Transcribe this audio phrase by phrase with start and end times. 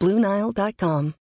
[0.00, 1.14] BlueNile.com.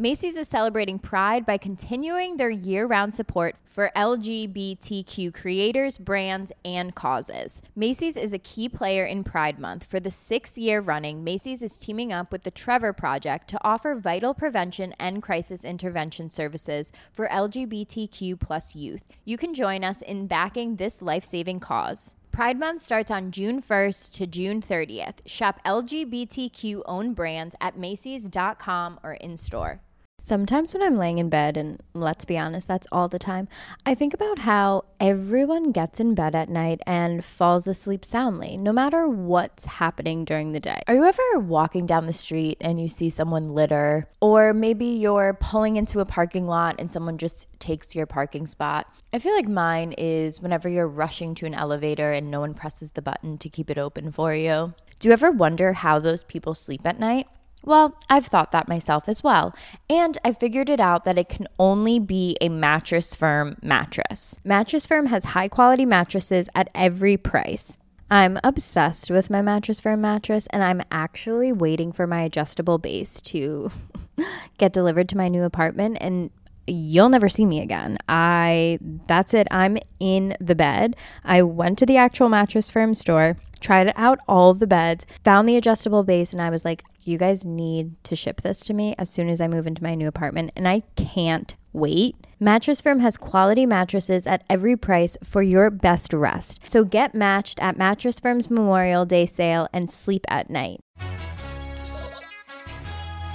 [0.00, 6.94] Macy's is celebrating Pride by continuing their year round support for LGBTQ creators, brands, and
[6.94, 7.60] causes.
[7.76, 9.84] Macy's is a key player in Pride Month.
[9.84, 13.94] For the sixth year running, Macy's is teaming up with the Trevor Project to offer
[13.94, 19.04] vital prevention and crisis intervention services for LGBTQ plus youth.
[19.26, 22.14] You can join us in backing this life saving cause.
[22.40, 25.16] Pride Month starts on June 1st to June 30th.
[25.26, 29.82] Shop LGBTQ owned brands at Macy's.com or in store.
[30.22, 33.48] Sometimes when I'm laying in bed, and let's be honest, that's all the time,
[33.86, 38.70] I think about how everyone gets in bed at night and falls asleep soundly, no
[38.70, 40.82] matter what's happening during the day.
[40.86, 44.08] Are you ever walking down the street and you see someone litter?
[44.20, 48.94] Or maybe you're pulling into a parking lot and someone just takes your parking spot?
[49.12, 52.92] I feel like mine is whenever you're rushing to an elevator and no one presses
[52.92, 54.74] the button to keep it open for you.
[55.00, 57.26] Do you ever wonder how those people sleep at night?
[57.64, 59.54] Well, I've thought that myself as well.
[59.88, 64.36] And I figured it out that it can only be a Mattress Firm mattress.
[64.44, 67.76] Mattress Firm has high quality mattresses at every price.
[68.10, 73.20] I'm obsessed with my Mattress Firm mattress, and I'm actually waiting for my adjustable base
[73.22, 73.70] to
[74.58, 75.98] get delivered to my new apartment.
[76.00, 76.30] And
[76.66, 77.98] you'll never see me again.
[78.08, 79.46] I that's it.
[79.50, 80.96] I'm in the bed.
[81.24, 85.56] I went to the actual mattress firm store, tried out all the beds, found the
[85.56, 89.08] adjustable base and I was like, you guys need to ship this to me as
[89.08, 92.16] soon as I move into my new apartment and I can't wait.
[92.38, 96.60] Mattress Firm has quality mattresses at every price for your best rest.
[96.68, 100.80] So get matched at Mattress Firm's Memorial Day sale and sleep at night.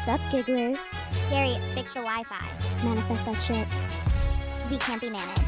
[0.05, 0.79] Sup, gigglers?
[1.29, 2.47] Gary, fix the Wi-Fi.
[2.83, 3.67] Manifest that shit.
[4.69, 5.41] We can't be managed.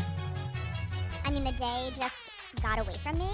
[1.26, 3.28] I mean, the day just got away from me.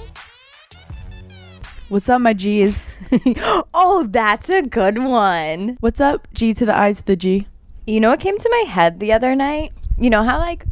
[1.90, 2.96] What's up, my G's?
[3.74, 5.76] oh, that's a good one.
[5.80, 7.46] What's up, G to the I to the G?
[7.86, 9.72] You know what came to my head the other night?
[9.98, 10.64] You know how like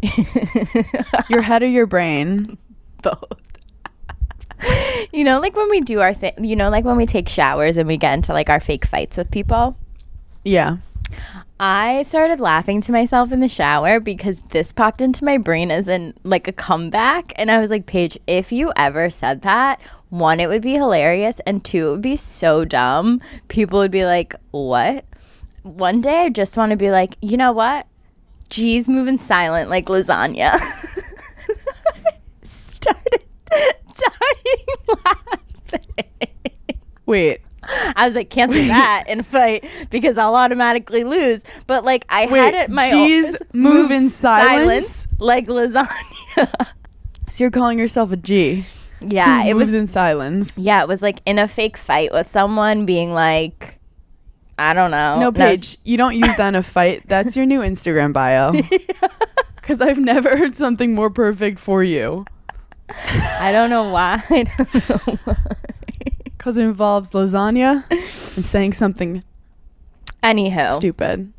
[1.28, 2.56] Your head or your brain?
[3.02, 3.24] both.
[5.12, 7.76] you know, like when we do our thing, you know, like when we take showers
[7.76, 9.76] and we get into like our fake fights with people.
[10.44, 10.76] Yeah.
[11.58, 15.88] I started laughing to myself in the shower because this popped into my brain as
[15.88, 17.32] in like a comeback.
[17.36, 19.80] And I was like, Paige, if you ever said that,
[20.10, 21.40] one, it would be hilarious.
[21.46, 23.22] And two, it would be so dumb.
[23.48, 25.06] People would be like, what?
[25.62, 27.86] One day I just want to be like, you know what?
[28.50, 30.60] G's moving silent like lasagna.
[32.42, 36.04] started dying laughing.
[37.06, 37.40] Wait.
[37.68, 41.44] I was like, can't that and fight because I'll automatically lose.
[41.66, 45.06] But like, I Wait, had it my G's own move in silence?
[45.18, 45.92] like lasagna.
[47.28, 48.64] So you're calling yourself a G?
[49.00, 49.74] yeah, it moves was.
[49.74, 50.56] in silence.
[50.56, 53.80] yeah, it was like in a fake fight with someone being like,
[54.58, 55.18] I don't know.
[55.18, 57.02] No, And I was- Paige, you don't use that in a fight.
[57.08, 58.52] That's your new Instagram bio.
[59.56, 62.24] Because I've never heard something more perfect for you.
[62.88, 64.22] I don't know why.
[64.30, 65.36] I don't know why.
[66.46, 69.24] Because it involves lasagna and saying something
[70.22, 71.32] Anywho, stupid.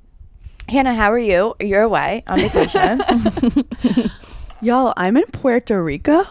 [0.68, 1.56] Hannah, how are you?
[1.62, 3.02] You're away on vacation.
[4.62, 6.26] Y'all, I'm in Puerto Rico.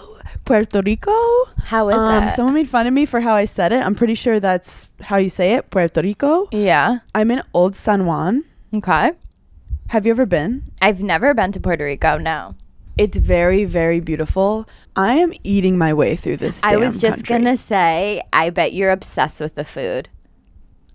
[0.45, 1.11] Puerto Rico.
[1.57, 2.33] how is um, it?
[2.33, 3.83] Someone made fun of me for how I said it.
[3.83, 6.47] I'm pretty sure that's how you say it, Puerto Rico.
[6.53, 6.99] yeah.
[7.15, 8.45] I'm in Old San Juan.
[8.75, 9.13] Okay.
[9.89, 10.65] Have you ever been?
[10.83, 12.19] I've never been to Puerto Rico.
[12.19, 12.57] No.
[12.97, 14.67] It's very, very beautiful.
[14.95, 16.63] I am eating my way through this.
[16.65, 17.45] I was just country.
[17.45, 20.09] gonna say, I bet you're obsessed with the food.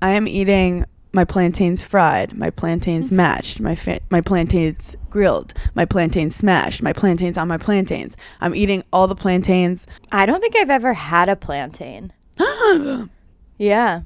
[0.01, 5.86] I am eating my plantains fried, my plantains mashed, my fa- my plantains grilled, my
[5.86, 8.18] plantains smashed, my plantains on my plantains.
[8.39, 9.86] I'm eating all the plantains.
[10.12, 12.13] I don't think I've ever had a plantain.
[13.57, 14.01] yeah.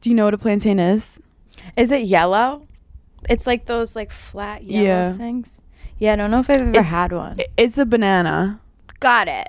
[0.00, 1.18] Do you know what a plantain is?
[1.76, 2.68] Is it yellow?
[3.28, 5.12] It's like those like flat yellow Yeah.
[5.14, 5.60] things.
[5.98, 7.38] Yeah, I don't know if I've ever It's- had one.
[7.56, 8.60] It's a banana.
[9.00, 9.48] Got it.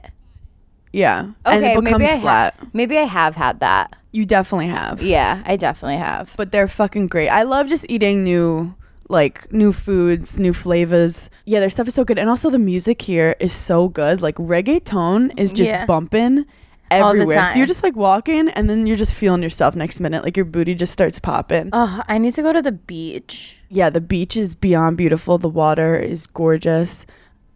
[0.94, 1.32] Yeah.
[1.46, 2.56] Okay, and it becomes maybe I flat.
[2.60, 3.96] Ha- maybe I have had that.
[4.14, 5.02] you definitely have.
[5.02, 6.34] Yeah, I definitely have.
[6.38, 7.30] But they're fucking great.
[7.30, 8.74] I love just eating new
[9.10, 11.30] like new foods, new flavors.
[11.46, 12.18] Yeah, their stuff is so good.
[12.18, 14.22] And also the music here is so good.
[14.22, 15.86] Like reggaeton is just Yeah.
[15.86, 16.46] bumping
[16.92, 17.46] everywhere.
[17.46, 20.24] So you're just like walking and then you're just feeling yourself next minute.
[20.24, 21.70] Like your booty just starts popping.
[21.74, 23.58] Oh, I need to go to the beach.
[23.70, 25.38] yeah, the beach is beyond beautiful.
[25.38, 27.06] The water is gorgeous,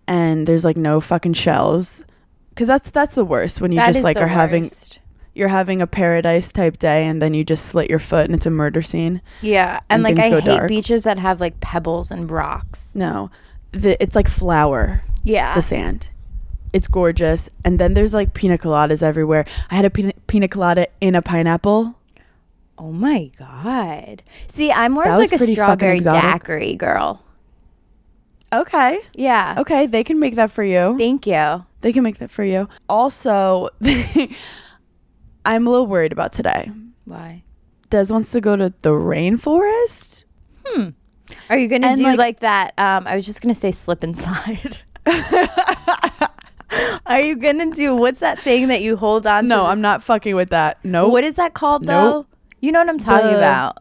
[0.08, 2.04] and there's like no fucking shells.
[2.56, 4.70] Cause that's that's the worst when you That just like are having
[5.34, 8.46] you're having a paradise type day and then you just slit your foot and it's
[8.46, 9.22] a murder scene.
[9.42, 10.68] Yeah, and, and like I hate dark.
[10.68, 12.94] beaches that have like pebbles and rocks.
[12.96, 13.32] No,
[13.72, 15.04] the, it's like flour.
[15.24, 15.54] Yeah.
[15.54, 16.10] the sand.
[16.74, 19.46] It's gorgeous, and then there's like pina coladas everywhere.
[19.70, 21.96] I had a pina, pina colada in a pineapple.
[22.78, 24.24] Oh my god.
[24.48, 27.22] See, I'm more That of like a strawberry daiquiri girl.
[28.54, 29.56] Okay, Yeah.
[29.60, 30.98] okay, they can make that for you.
[30.98, 31.66] Thank you.
[31.82, 32.68] They can make that for you.
[32.90, 33.70] Also,
[35.46, 36.70] I'm a little worried about today.
[37.06, 37.44] Why?
[37.90, 40.24] Des wants to go to the rainforest.
[40.66, 40.90] Hmm.
[41.50, 42.74] Are you gonna And, do like- like, that?
[42.78, 44.80] Um, I was just gonna say slip and slide.
[47.06, 49.48] Are you gonna do what's that thing that you hold on?
[49.48, 50.84] No, to I'm not fucking with that.
[50.86, 51.08] No.
[51.10, 52.12] What is that called though?
[52.12, 52.28] Nope.
[52.62, 53.78] You know what I'm talking The- about.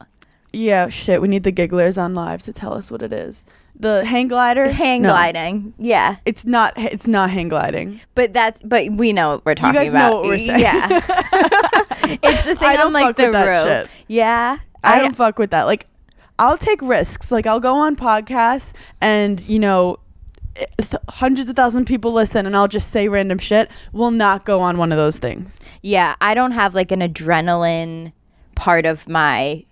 [0.52, 1.22] Yeah, shit.
[1.22, 3.44] We need the gigglers on live to tell us what it is.
[3.78, 4.70] The hang glider.
[4.72, 5.74] Hang No, gliding.
[5.78, 6.16] Yeah.
[6.26, 6.72] It's not.
[6.76, 8.00] It's not hang gliding.
[8.16, 10.12] But that's but we know what we're talking You guys know about.
[10.14, 10.58] what we're saying.
[10.60, 10.88] Yeah.
[12.22, 13.90] it's the thing I don't on like fuck the with that shit.
[14.08, 14.58] Yeah.
[14.82, 15.64] I don't fuck with that.
[15.64, 15.86] Like,
[16.38, 17.30] I'll take risks.
[17.30, 19.98] Like, I'll go on podcasts and, you know,
[20.56, 23.70] th- hundreds of thousand people listen and I'll just say random shit.
[23.92, 25.60] Will not go on one of those things.
[25.82, 28.12] Yeah, I don't have like an adrenaline
[28.54, 29.64] part of my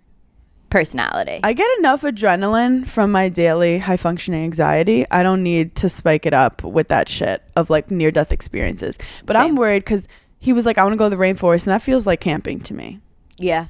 [0.71, 1.41] personality.
[1.43, 5.07] I get enough adrenaline from my daily high functioning anxiety.
[5.11, 8.99] I don't need to spike it up with that shit of like near death experiences.
[9.25, 10.09] But I'm worried because
[10.39, 11.67] he was like, I want to go to the rainforest.
[11.67, 13.01] And that feels like camping to me.
[13.39, 13.67] yeah.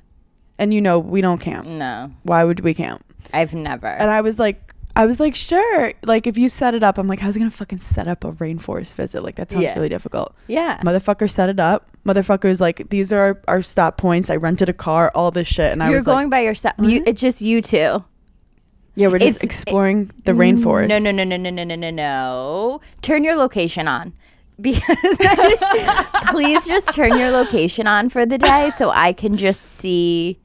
[0.60, 1.68] And, you know, we don't camp.
[1.68, 2.10] No.
[2.24, 3.04] Why would we camp?
[3.32, 3.86] I've never.
[3.86, 4.67] And I was like,
[4.98, 5.92] I was like, sure.
[6.02, 8.32] Like, if you set it up, I'm like, how's he gonna fucking set up a
[8.32, 9.22] rainforest visit?
[9.22, 9.74] Like, that sounds Yeah.
[9.74, 10.34] really difficult.
[10.48, 10.80] yeah.
[10.80, 11.88] Motherfucker set it up.
[12.04, 14.28] Motherfucker's like, these are our, our stop points.
[14.28, 15.70] I rented a car, all this shit.
[15.72, 16.74] And I was You're going like, by yourself.
[16.82, 18.02] You, it's just you two.
[18.96, 20.88] yeah, we're just it's- exploring the rainforest.
[20.88, 22.80] No, no, no, no, no, no, no, no, no.
[23.00, 24.12] Turn your location on.
[24.60, 24.82] Because
[26.32, 30.40] please just turn your location on for the day so I can just see,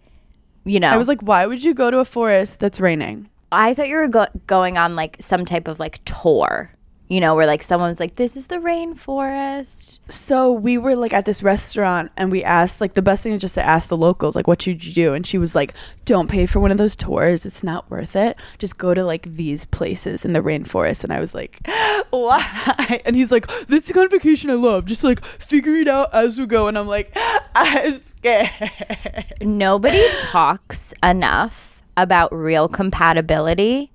[0.66, 0.90] you know.
[0.90, 3.30] I was like, why would you go to a forest that's raining?
[3.54, 6.72] I thought you were go- going on like some type of like tour,
[7.08, 10.00] you know, where like someone's like, this is the rainforest.
[10.10, 13.42] So we were like at this restaurant and we asked like the best thing is
[13.42, 15.14] just to ask the locals like what should you do?
[15.14, 15.74] And she was like
[16.06, 17.46] don't pay for one of those tours.
[17.46, 18.38] It's not worth it.
[18.58, 21.04] Just go to like these places in the rainforest.
[21.04, 21.60] And I was like
[22.10, 23.02] why?
[23.06, 24.86] And he's like this is the kind of vacation I love.
[24.86, 26.68] Just like figure it out as we go.
[26.68, 27.16] And I'm like
[27.56, 29.36] I'm scared.
[29.42, 33.92] Nobody talks enough about real compatibility.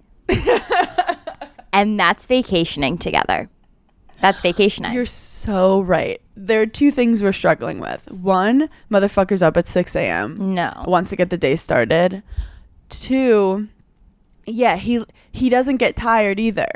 [1.73, 3.49] and that's vacationing together.
[4.21, 4.93] That's vacationing.
[4.95, 9.95] you're so right there are two things we're struggling with one motherfuckers up at 6
[9.95, 10.73] a.m no.
[10.89, 12.25] wants to get the day started.
[12.89, 13.69] Two,
[14.47, 16.67] yeah, he he doesn't get tired either.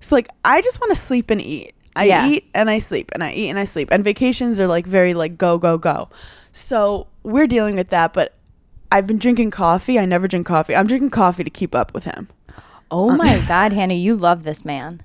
[0.00, 1.74] So like I just want to sleep and eat.
[1.96, 2.28] I Yeah.
[2.28, 3.88] eat and I sleep and I eat and I sleep.
[3.90, 6.08] And vacations are like very like go go go.
[6.52, 8.34] So we're dealing with that, but
[8.92, 9.98] I've been drinking coffee.
[9.98, 10.76] I never drink coffee.
[10.76, 12.28] I'm drinking coffee to keep up with him.
[12.90, 15.02] Oh my God, Hannah, you love this man.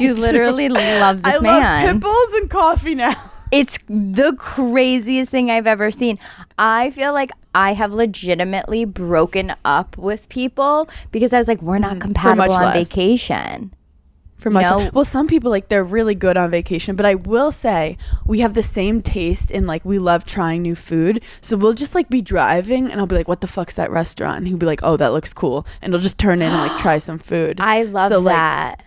[0.00, 1.82] You literally love this I man.
[1.84, 3.14] love pimples and coffee now.
[3.52, 6.18] It's the craziest thing I've ever seen.
[6.58, 11.76] I feel like I have legitimately broken up with people because I was like, we're
[11.76, 12.88] not compatible Mm, on less.
[12.88, 13.74] vacation.
[14.42, 14.68] For much.
[14.68, 14.90] No.
[14.92, 17.96] Well, some people like they're really good on vacation, but I will say
[18.26, 21.22] we have the same taste in like we love trying new food.
[21.40, 24.38] So we'll just like be driving and I'll be like, "What the fuck's that restaurant?"
[24.38, 26.78] And he'll be like, "Oh, that looks cool," and he'll just turn in and like
[26.78, 27.60] try some food.
[27.62, 28.84] I love So, like, that.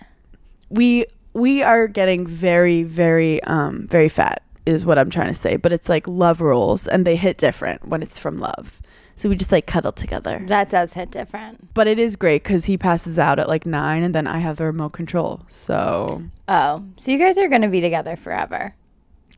[0.70, 5.58] we we are getting very very um very fat is what I'm trying to say,
[5.58, 8.82] but it's like love rules and they hit different when it's from love.
[9.16, 10.42] So we just like cuddle together.
[10.48, 11.74] that does hit different.
[11.74, 14.58] But it is great because he passes out at like nine, and then I have
[14.58, 15.42] the remote control.
[15.48, 18.76] So Oh, so you guys are going to be together forever.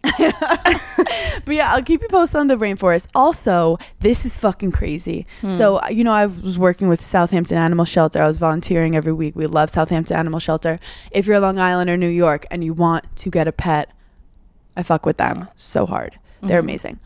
[1.48, 3.08] But yeah, I'll keep you posted on the rainforest.
[3.16, 5.26] Also, this is fucking crazy.
[5.40, 5.50] Hmm.
[5.50, 8.22] So, uh, you know, I was working with Southampton Animal Shelter.
[8.22, 9.34] I was volunteering every week.
[9.34, 10.78] We love Southampton Animal Shelter.
[11.12, 13.92] If you're Long Island or New York and you want to get a pet,
[14.76, 16.20] I fuck with them so hard.
[16.42, 16.68] They're mm-hmm.
[16.68, 17.00] amazing.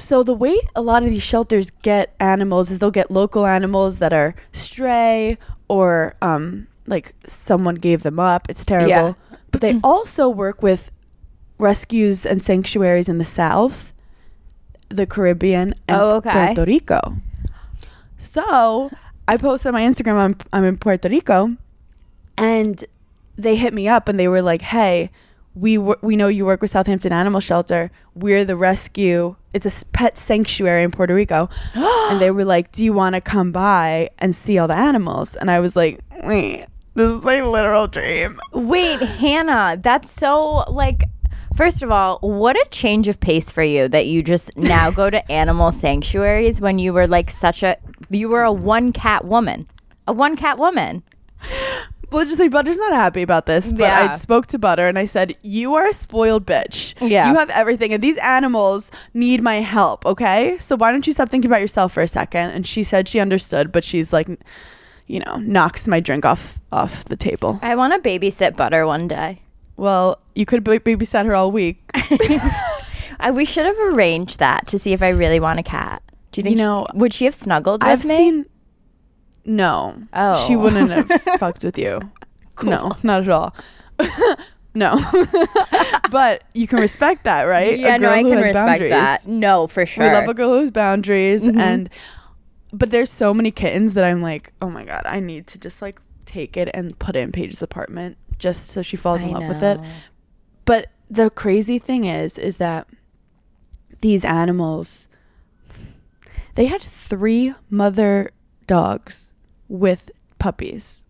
[0.00, 3.98] So the way a lot of these shelters get animals is they'll get local animals
[3.98, 5.36] that are stray
[5.68, 8.48] or um like someone gave them up.
[8.48, 8.88] It's terrible.
[8.88, 9.12] Yeah.
[9.50, 10.90] But they also work with
[11.58, 13.92] rescues and sanctuaries in the South,
[14.88, 16.32] the Caribbean, and Oh, okay.
[16.54, 17.16] Puerto Rico.
[18.16, 18.90] So
[19.28, 21.56] I posted on my Instagram I'm, I'm in Puerto Rico
[22.36, 22.84] and
[23.36, 25.10] they hit me up and they were like, hey,
[25.54, 27.90] we we know you work with Southampton Animal Shelter.
[28.14, 29.36] We're the rescue.
[29.52, 33.20] It's a pet sanctuary in Puerto Rico, and they were like, "Do you want to
[33.20, 37.40] come by and see all the animals?" And I was like, "Wait, this is my
[37.42, 41.04] literal dream." Wait, Hannah, that's so like.
[41.56, 45.10] First of all, what a change of pace for you that you just now go
[45.10, 47.76] to animal sanctuaries when you were like such a
[48.08, 49.66] you were a one cat woman,
[50.06, 51.02] a one cat woman.
[52.12, 54.10] Let's just say Butter's not happy about this, but Yeah.
[54.12, 56.94] I spoke to Butter and I said, "You are a spoiled bitch.
[57.00, 57.30] Yeah.
[57.30, 60.04] you have everything, and these animals need my help.
[60.06, 62.50] Okay, so why don't you stop thinking about yourself for a second?
[62.50, 64.28] And she said she understood, but she's like,
[65.06, 67.58] you know, knocks my drink off off the table.
[67.62, 69.42] I want to babysit Butter one day.
[69.76, 71.78] Well, you could b- babysat her all week.
[73.18, 76.02] I, we should have arranged that to see if I really want a cat.
[76.32, 78.16] Do you think You she- know, would she have snuggled with I've me?
[78.16, 78.46] seen.
[79.44, 80.02] No.
[80.12, 80.46] Oh.
[80.46, 82.00] She wouldn't have fucked with you.
[82.62, 83.54] No, not at all.
[84.74, 84.98] no.
[86.10, 87.78] but you can respect that, right?
[87.78, 88.90] yeah, A no, girl I who can has respect boundaries.
[88.90, 89.26] that.
[89.26, 90.04] No, for sure.
[90.08, 91.56] We love a girl who has boundaries Mhm.
[91.58, 91.90] and
[92.72, 95.82] but there's so many kittens that I'm like, oh my god, I need to just
[95.82, 99.38] like take it and put it in Paige's apartment just so she falls in I
[99.40, 99.80] love with it.
[100.64, 102.86] But the crazy thing is, is that
[104.02, 105.08] these animals,
[106.54, 108.30] they had three mother
[108.68, 109.29] dogs
[109.70, 111.04] with puppies.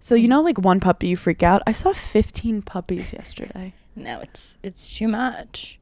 [0.00, 0.30] So you mm.
[0.30, 1.62] know, like one puppy, you freak out.
[1.66, 3.72] I saw 15 puppies yesterday.
[3.94, 5.78] No, it's it's too much.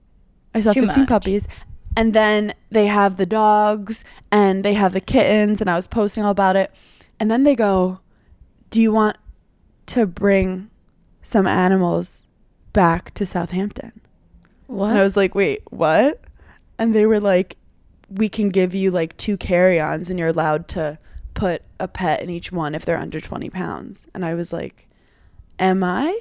[0.54, 1.08] I saw Too 15 much.
[1.08, 1.48] puppies.
[1.96, 6.24] And then they have the dogs and they have the kittens, and I was posting
[6.24, 6.72] all about it.
[7.18, 8.00] And then they go,
[8.70, 9.16] Do you want
[9.86, 10.70] to bring
[11.22, 12.26] some animals
[12.72, 14.00] back to Southampton?
[14.66, 14.90] What?
[14.90, 16.20] And I was like, Wait, what?
[16.78, 17.56] And they were like,
[18.08, 20.98] We can give you like two carry ons, and you're allowed to
[21.40, 24.06] put a pet in each one if they're under 20 pounds.
[24.14, 24.86] And I was like,
[25.58, 26.18] Am I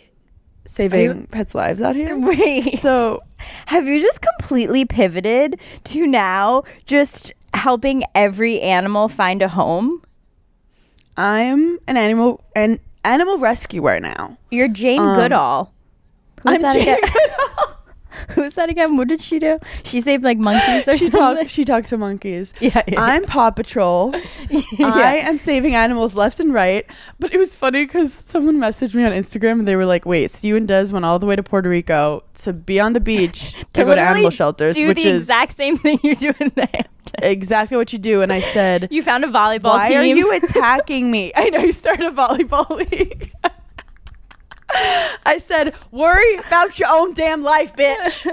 [0.66, 2.18] saving pets' lives out here?
[2.20, 2.78] Wait.
[2.80, 3.22] So
[3.68, 10.02] Have you just completely pivoted to now just helping every animal find a home?
[11.18, 14.38] I'm an animal an animal rescuer now.
[14.52, 15.74] You're Jane Um, Goodall.
[16.48, 17.10] Who's I'm Jane again?
[18.32, 18.98] Who's that again?
[18.98, 19.60] What did she do?
[19.84, 21.20] She saved like monkeys or she something.
[21.20, 22.54] talked she talked to monkeys.
[22.62, 23.02] Yeah, yeah.
[23.02, 24.14] I'm Paw Patrol.
[24.80, 26.86] I am saving animals left and right.
[27.20, 30.32] But it was funny because someone messaged me on Instagram and they were like, "Wait,
[30.32, 33.00] so you and Des went all the way to Puerto Rico to be on the
[33.00, 36.34] beach to, go to animal shelters, do which the is exact same thing you do
[36.40, 37.14] in the Hamptons.
[37.24, 39.98] exactly what you do." And I said, You found a volleyball "Why team.
[40.00, 43.34] are you attacking me?" I know you started a volleyball league.
[44.74, 48.28] I said, "Worry about your own damn life, bitch."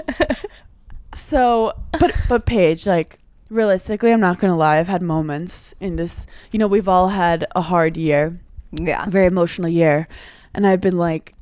[1.13, 4.77] so, but but Paige, like realistically, I'm not gonna lie.
[4.77, 6.27] I've had moments in this.
[6.51, 8.39] You know, we've all had a hard year,
[8.71, 9.05] yeah.
[9.07, 10.07] very emotional year,
[10.53, 11.33] and I've been like,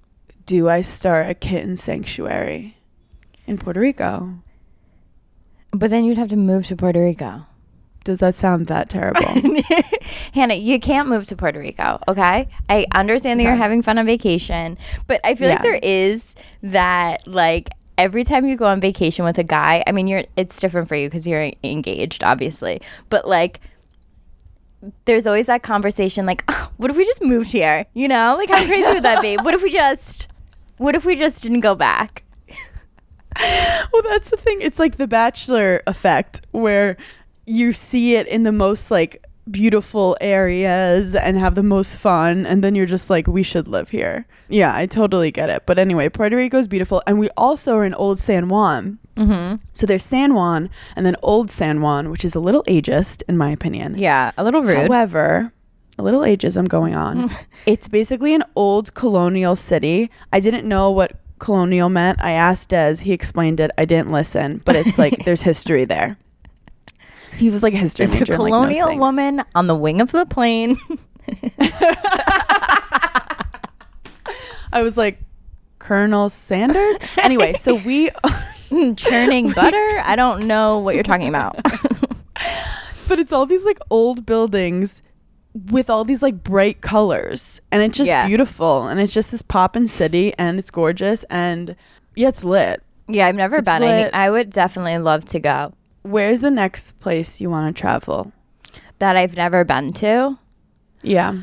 [0.45, 2.77] "Do I start a kitten sanctuary
[3.47, 4.39] in Puerto Rico?"
[5.71, 7.45] But then you'd have to move to Puerto Rico.
[8.05, 9.23] Does that sound that terrible?
[10.33, 12.47] Hannah, you can't move to Puerto Rico, okay?
[12.69, 17.27] I understand that you're having fun on vacation, but I feel like there is that
[17.27, 20.87] like every time you go on vacation with a guy, I mean, you're it's different
[20.87, 23.59] for you because you're engaged, obviously, but like
[25.05, 27.87] there's always that conversation like, "Oh, what if we just moved here?
[27.95, 29.35] You know, like how crazy would that be?
[29.41, 30.27] What if we just,
[30.77, 32.23] what if we just didn't go back?
[33.91, 34.61] well, that's the thing.
[34.61, 36.97] It's like the Bachelor effect, where
[37.45, 42.63] you see it in the most like beautiful areas and have the most fun, and
[42.63, 44.25] then you're just like, we should live here.
[44.49, 45.65] Yeah, I totally get it.
[45.65, 48.99] But anyway, Puerto Rico is beautiful, and we also are in Old San Juan.
[49.15, 49.57] Mm-hmm.
[49.73, 53.37] So there's San Juan and then Old San Juan, which is a little ageist in
[53.37, 53.97] my opinion.
[53.97, 54.75] Yeah, a little rude.
[54.75, 55.53] However,
[55.97, 57.31] a little ageism going on.
[57.65, 60.11] it's basically an old colonial city.
[60.33, 62.21] I didn't know what colonial meant.
[62.21, 62.97] I asked Des.
[62.97, 63.71] He explained it.
[63.77, 66.17] I didn't listen, but it's like there's history there.
[67.37, 68.33] He was like a history There's a major.
[68.33, 68.99] and, like, colonial things.
[68.99, 70.77] woman on the wing of the plane.
[74.71, 75.19] I was like,
[75.79, 76.97] Colonel Sanders.
[77.17, 78.09] Anyway, so we,
[78.95, 80.01] churning butter.
[80.03, 81.55] I don't know what you're talking about.
[83.07, 85.01] but it's all these like old buildings
[85.71, 88.27] with all these like bright colors, and it's just Yeah.
[88.27, 91.75] beautiful, and it's just this poppin' city, and it's gorgeous, and
[92.15, 92.83] yeah, it's lit.
[93.07, 93.81] yeah, I've never It's been.
[93.83, 94.13] I, lit.
[94.13, 95.73] I would definitely love to go.
[96.05, 98.31] Where's the next place you want to travel?
[98.99, 100.37] That I've never been to.
[101.01, 101.33] Yeah.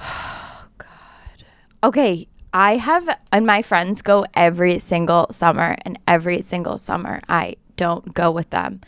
[0.00, 1.44] Oh, God.
[1.84, 7.54] Okay, I have, and my friends go every single summer, and every single summer I
[7.76, 8.80] don't go with them.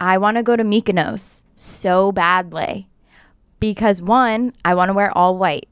[0.00, 2.86] I want to go to Mykonos so badly
[3.60, 5.68] because one, I want to wear all white.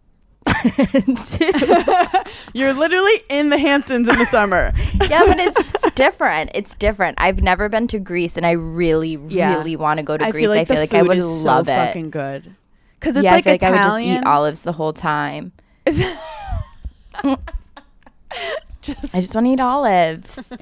[2.54, 4.72] You're literally in the Hamptons in the summer.
[5.08, 6.50] yeah, but it's just different.
[6.54, 7.16] It's different.
[7.20, 9.56] I've never been to Greece, and I really, Yeah.
[9.56, 10.42] really want to go to I Greece.
[10.44, 11.76] feel like I feel like I would love so it.
[11.76, 12.54] fucking good.
[12.98, 13.84] Because it's yeah, like I feel like Italian.
[13.90, 15.52] I would just eat olives the whole time.
[18.82, 20.52] Just- I just want to eat olives.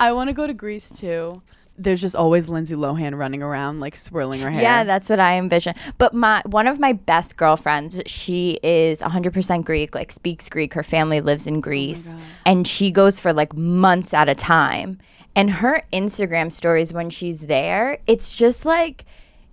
[0.00, 1.42] I want to go to Greece too.
[1.78, 4.62] There's just always Lindsay Lohan running around, like swirling her hair.
[4.62, 5.74] Yeah, that's what I envision.
[5.96, 10.74] But my one of my best girlfriends, she is 100% Greek, like speaks Greek.
[10.74, 14.98] Her family lives in oh Greece, and she goes for like months at a time.
[15.36, 19.04] And her Instagram stories when she's there, it's just like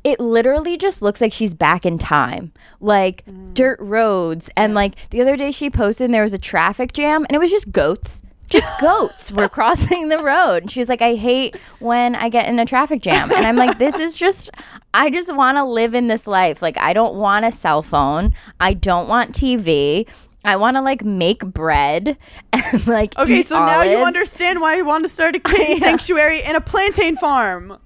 [0.05, 2.53] it literally just looks like she's back in time.
[2.79, 3.53] Like mm.
[3.55, 7.25] dirt roads and like the other day she posted and there was a traffic jam
[7.25, 8.21] and it was just goats.
[8.47, 10.63] Just goats were crossing the road.
[10.63, 13.31] And she was like, I hate when I get in a traffic jam.
[13.31, 14.51] And I'm like, this is just,
[14.93, 16.61] I just want to live in this life.
[16.61, 18.33] Like, I don't want a cell phone.
[18.59, 20.07] I don't want TV.
[20.45, 22.17] I want to like make bread
[22.53, 23.17] and like.
[23.17, 26.61] Okay, so now you understand why you want to start a kitten sanctuary and a
[26.61, 27.79] plantain farm.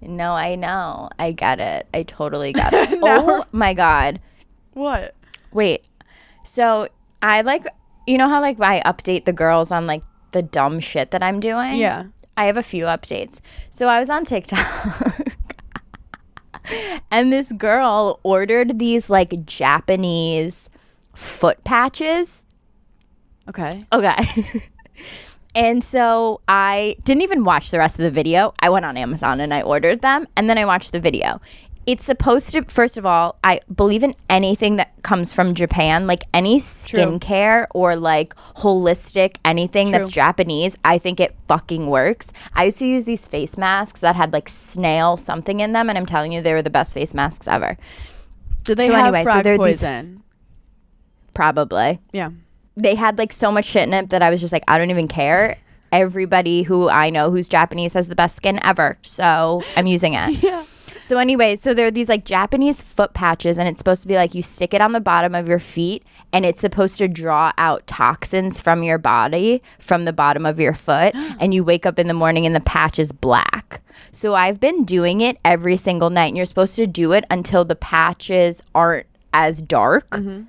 [0.00, 1.10] No, I know.
[1.18, 1.86] I get it.
[1.94, 2.98] I totally get it.
[3.02, 4.20] Oh my God.
[4.72, 5.14] What?
[5.52, 5.84] Wait.
[6.44, 6.88] So
[7.20, 7.66] I like,
[8.06, 11.40] you know how like I update the girls on like the dumb shit that I'm
[11.40, 11.76] doing?
[11.76, 12.06] Yeah.
[12.36, 13.40] I have a few updates.
[13.70, 15.28] So I was on TikTok.
[17.10, 20.68] and this girl ordered these like Japanese
[21.14, 22.46] foot patches.
[23.48, 23.84] Okay.
[23.92, 24.62] Okay.
[25.54, 28.54] and so I didn't even watch the rest of the video.
[28.60, 31.40] I went on Amazon and I ordered them and then I watched the video.
[31.84, 36.22] It's supposed to, first of all, I believe in anything that comes from Japan, like
[36.32, 40.78] any skincare or like holistic anything that's Japanese.
[40.84, 42.32] I think it fucking works.
[42.54, 45.98] I used to use these face masks that had like snail something in them, and
[45.98, 47.76] I'm telling you, they were the best face masks ever.
[48.62, 50.22] Do they So have anyway, so frog they're these- poison?
[51.34, 51.98] Probably.
[52.12, 52.30] yeah.
[52.76, 54.90] they had like so much shit in it that I was just like, I don't
[54.90, 55.56] even care.
[55.90, 58.98] Everybody who I know who's Japanese has the best skin ever.
[59.02, 60.42] So I'm using it.
[60.42, 60.64] Yeah.
[61.12, 64.14] So anyway, so there are these like Japanese foot patches and it's supposed to be
[64.14, 67.52] like you stick it on the bottom of your feet and it's supposed to draw
[67.58, 71.98] out toxins from your body from the bottom of your foot and you wake up
[71.98, 73.82] in the morning and the patch is black.
[74.12, 77.66] So I've been doing it every single night and you're supposed to do it until
[77.66, 80.08] the patches aren't as dark.
[80.08, 80.44] Mm-hmm.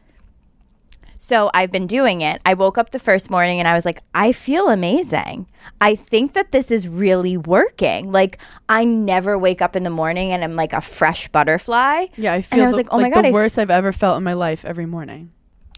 [1.24, 2.42] So I've been doing it.
[2.46, 5.48] I woke up the first morning and I was like, I feel amazing.
[5.80, 8.12] I think that this is really working.
[8.12, 12.08] Like I never wake up in the morning and I'm like a fresh butterfly.
[12.18, 13.58] Yeah, I feel and I was the, like, oh my god, the I f- worst
[13.58, 15.32] I've ever felt in my life every morning.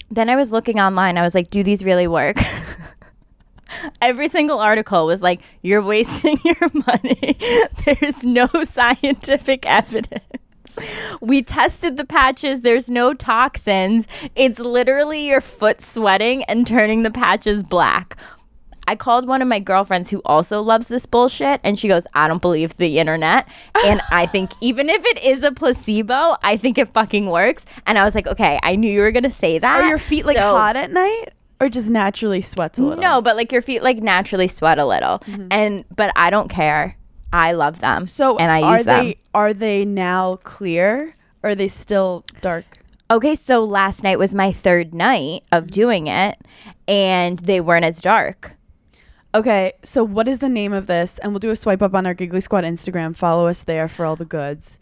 [0.10, 1.16] then I was looking online.
[1.16, 2.38] I was like, do these really work?
[4.02, 7.38] Every single article was like, you're wasting your money.
[7.86, 10.24] There's no scientific evidence.
[11.22, 12.62] We tested the patches.
[12.62, 14.08] There's no toxins.
[14.36, 18.18] It's literally your foot sweating and turning the patches black.
[18.88, 22.28] I called one of my girlfriends who also loves this bullshit, and she goes, I
[22.28, 23.48] don't believe the internet.
[23.84, 27.66] And I think even if it is a placebo, I think it fucking works.
[27.88, 29.84] And I was like, okay, I knew you were going to say that.
[29.84, 33.02] Are your feet like So- hot at night or just naturally sweats a little?
[33.02, 35.20] No, but like your feet like naturally sweat a little.
[35.20, 35.48] Mm-hmm.
[35.50, 36.96] And, but I don't care.
[37.36, 38.08] I love them.
[38.08, 39.14] So and I are use they them.
[39.34, 42.66] are they now clear or are they still dark?
[43.12, 45.74] Okay, so last night was my third night of mm-hmm.
[45.74, 46.40] doing it,
[46.88, 48.54] and they weren't as dark.
[49.36, 51.18] Okay, so what is the name of this?
[51.20, 53.16] And we'll do a swipe up on our Giggly Squad Instagram.
[53.16, 54.80] Follow us there for all the goods.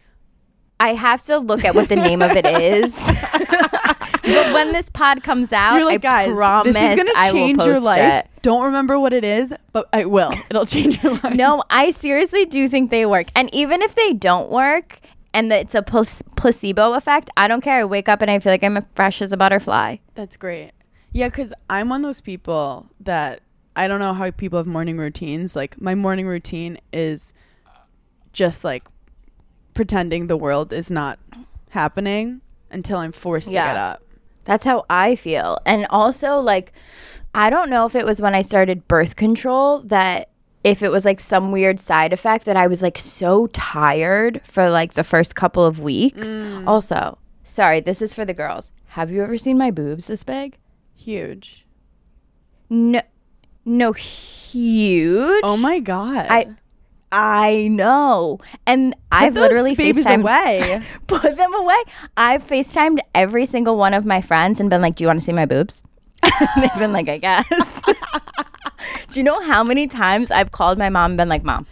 [0.80, 2.94] I have to look at what the name of it is.
[3.40, 7.32] but when this pod comes out, You're like, I guys, promise this is gonna I
[7.32, 8.26] change your life.
[8.26, 8.30] it.
[8.42, 10.32] Don't remember what it is, but I will.
[10.50, 11.34] It'll change your life.
[11.36, 13.28] No, I seriously do think they work.
[13.36, 15.00] And even if they don't work
[15.34, 16.06] and that it's a pl-
[16.36, 17.80] placebo effect, I don't care.
[17.80, 19.98] I wake up and I feel like I'm as fresh as a butterfly.
[20.16, 20.72] That's great.
[21.14, 23.42] Yeah, because I'm one of those people that
[23.76, 25.56] I don't know how people have morning routines.
[25.56, 27.34] Like my morning routine is
[28.34, 28.84] just like
[29.74, 31.20] pretending the world is not
[31.70, 33.64] happening until I'm forced Yeah.
[33.64, 34.04] to get up.
[34.46, 35.60] That's how I feel.
[35.66, 36.74] And also, like,
[37.34, 40.30] I don't know if it was when I started birth control that
[40.64, 44.70] if it was like some weird side effect that I was like so tired for
[44.70, 46.28] like the first couple of weeks.
[46.28, 46.68] Mm.
[46.68, 48.72] Also, sorry, this is for the girls.
[48.90, 50.58] Have you ever seen my boobs this big?
[50.96, 51.66] Huge.
[52.70, 53.02] No,
[53.66, 55.42] no, huge.
[55.44, 56.28] Oh my god.
[56.30, 56.48] I,
[57.16, 60.82] I know, and Put I've literally babies FaceTimed- away.
[61.08, 61.78] put them away.
[62.18, 65.26] I've FaceTimed every single one of my friends and been like, Do you want to
[65.26, 65.84] see my boobs?
[66.24, 67.82] and they've been like, I guess.
[69.10, 71.68] Do you know how many times I've called my mom and been like, Mom,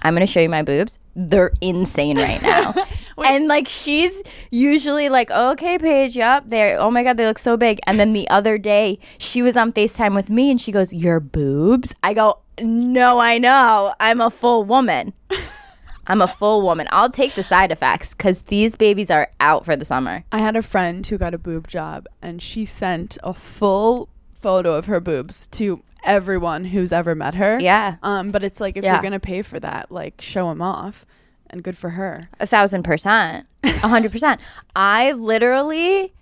[0.00, 0.98] I'm going to show you my boobs?
[1.14, 2.74] They're insane right now.
[3.18, 7.58] and like she's usually like, okay, Paige, yep, they're Oh my god, they look so
[7.58, 7.80] big.
[7.86, 11.20] And then the other day, she was on Facetime with me, and she goes, "Your
[11.20, 13.94] boobs." I go, "No, I know.
[14.00, 15.12] I'm a full woman.
[16.06, 16.88] I'm a full woman.
[16.90, 20.56] I'll take the side effects because these babies are out for the summer." I had
[20.56, 25.00] a friend who got a boob job and she sent a full photo of her
[25.00, 27.60] boobs to everyone who's ever met her.
[27.60, 27.96] Yeah.
[28.02, 28.94] Um, but it's like if Yeah.
[28.94, 31.04] you're gonna pay for that, like show them off,
[31.50, 32.28] and good for her.
[32.40, 33.46] A thousand percent.
[33.62, 34.40] A hundred percent.
[34.74, 36.14] I literally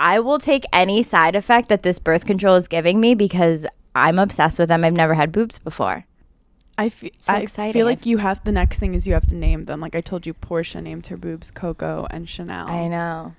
[0.00, 4.18] I will take any side effect that this birth control is giving me because I'm
[4.18, 4.84] obsessed with them.
[4.84, 6.06] I've never had boobs before.
[6.76, 9.36] I feel So I feel like you have the next thing is you have to
[9.36, 9.80] name them.
[9.80, 12.66] Like I told you, Portia named her boobs Coco and Chanel.
[12.66, 13.34] I know.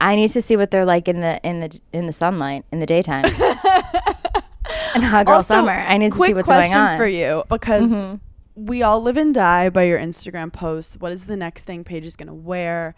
[0.00, 2.80] I need to see what they're like in the in the in the sunlight in
[2.80, 3.24] the daytime.
[4.94, 5.72] and hot girl Also, summer.
[5.72, 6.88] I need to see what's question going on.
[6.88, 6.98] Mm-hmm.
[6.98, 8.18] for you because
[8.56, 10.96] we all live and die by your Instagram posts.
[10.98, 12.96] What is the next thing Paige is gonna wear?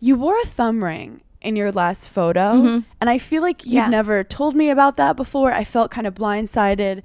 [0.00, 3.76] You wore a thumb ring in your last photo, and I feel like you Mm-hmm.
[3.76, 3.88] Yeah.
[3.88, 5.52] never told me about that before.
[5.52, 7.02] I felt kind of blindsided.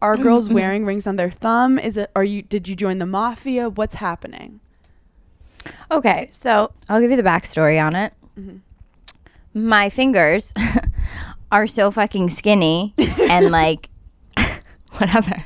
[0.00, 0.54] Are girls Mm-hmm.
[0.54, 1.78] wearing rings on their thumb?
[1.78, 2.10] Is it?
[2.16, 2.40] Are you?
[2.42, 3.68] Did you join the mafia?
[3.68, 4.60] What's happening?
[5.90, 8.12] Okay, so I'll give you the backstory on it.
[9.52, 10.52] My fingers
[11.52, 13.88] are so fucking skinny and like
[14.96, 15.36] whatever.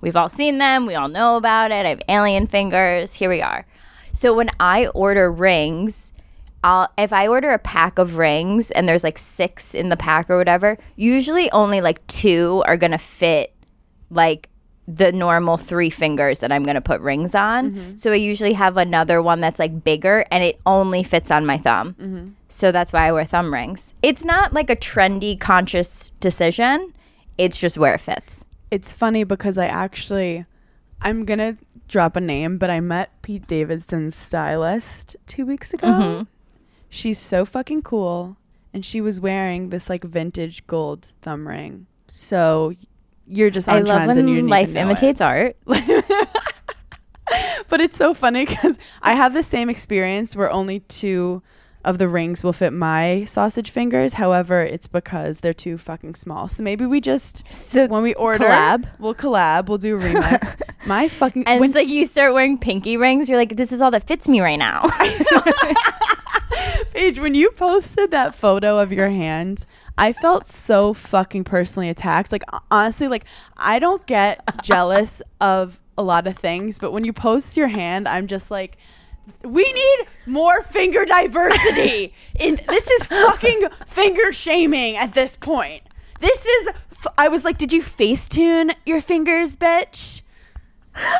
[0.00, 0.86] We've all seen them.
[0.86, 1.86] We all know about it.
[1.86, 3.14] I have alien fingers.
[3.14, 3.66] Here we are.
[4.12, 6.09] So when I order rings,
[6.62, 10.28] I'll if I order a pack of rings and there's like six in the pack
[10.30, 13.54] or whatever, usually only like two are gonna fit
[14.10, 14.48] like
[14.88, 17.96] the normal three fingers that I'm gonna put rings on.
[17.96, 21.56] So I usually have another one that's like bigger and it only fits on my
[21.58, 22.36] thumb.
[22.48, 23.94] So that's why I wear thumb rings.
[24.02, 26.92] It's not like a trendy conscious decision.
[27.38, 28.44] It's just where it fits.
[28.70, 30.44] It's funny because I actually,
[31.00, 31.56] I'm gonna
[31.88, 35.86] drop a name, but I met Pete Davidson's stylist two weeks ago.
[35.86, 36.22] Mm-hmm.
[36.90, 38.36] She's so fucking cool,
[38.74, 41.86] and she was wearing this like vintage gold thumb ring.
[42.08, 42.72] So
[43.26, 44.84] you're just on I love trend, and you when life know it.
[44.84, 45.56] imitates art.
[47.68, 51.40] But it's so funny because I have the same experience where only two
[51.84, 54.14] of the rings will fit my sausage fingers.
[54.14, 56.48] However, it's because they're too fucking small.
[56.48, 58.88] So maybe we just So when we order, collab.
[58.98, 59.68] we'll collab.
[59.68, 60.60] We'll do a remix.
[60.86, 63.80] my fucking And when it's like you start wearing pinky rings, you're like, this is
[63.80, 64.82] all that fits me right now.
[66.92, 69.64] Paige, when you posted that photo of your hand,
[69.96, 72.32] I felt so fucking personally attacked.
[72.32, 73.24] Like honestly, like
[73.56, 78.08] I don't get jealous of a lot of things, but when you post your hand,
[78.08, 78.76] I'm just like
[79.44, 82.12] we need more finger diversity.
[82.40, 85.82] In this is fucking finger shaming at this point.
[86.20, 90.22] This is f- I was like, did you Facetune your fingers, bitch?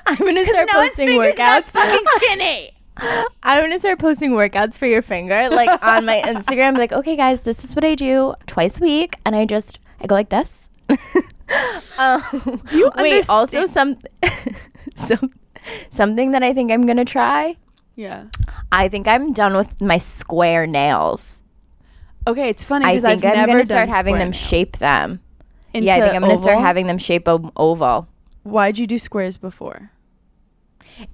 [0.06, 1.64] I'm gonna start No one's posting workouts.
[1.66, 2.72] fucking skinny.
[2.96, 6.76] I'm gonna start posting workouts for your finger, like on my Instagram.
[6.76, 10.06] Like, okay, guys, this is what I do twice a week, and I just I
[10.06, 10.68] go like this.
[11.98, 12.22] um,
[12.68, 13.28] Do you wait?
[13.28, 13.96] Also, some,
[14.96, 15.32] some
[15.90, 17.56] something that I think I'm gonna try.
[17.96, 18.26] Yeah.
[18.72, 21.42] I think I'm done with my square nails.
[22.26, 24.36] Okay, it's funny I because think I've I'm never gonna start having them nails.
[24.36, 25.20] shape them.
[25.74, 28.08] yeah, I think I'm gonna start having them shape o- oval.
[28.42, 29.90] Why'd you do squares before?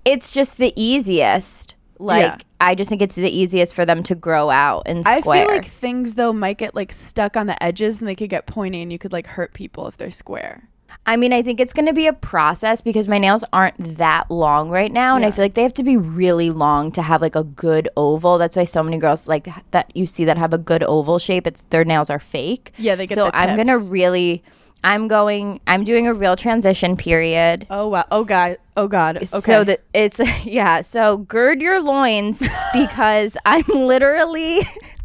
[0.04, 1.74] It's just the easiest.
[1.98, 2.38] Like Yeah.
[2.60, 5.44] I just think it's the easiest for them to grow out and square.
[5.44, 8.30] I feel like things though might get like stuck on the edges and they could
[8.30, 10.68] get pointy and you could like hurt people if they're square.
[11.08, 14.28] I mean, I think it's going to be a process because my nails aren't that
[14.28, 17.22] long right now, and I feel like they have to be really long to have
[17.22, 18.38] like a good oval.
[18.38, 21.46] That's why so many girls like that you see that have a good oval shape.
[21.46, 22.72] It's their nails are fake.
[22.76, 24.42] Yeah, they get So I'm gonna really,
[24.84, 27.66] I'm going, I'm doing a real transition period.
[27.70, 28.04] Oh wow.
[28.10, 28.58] Oh god.
[28.76, 29.16] Oh god.
[29.16, 29.26] Okay.
[29.26, 30.80] So that it's yeah.
[30.80, 34.60] So gird your loins because I'm literally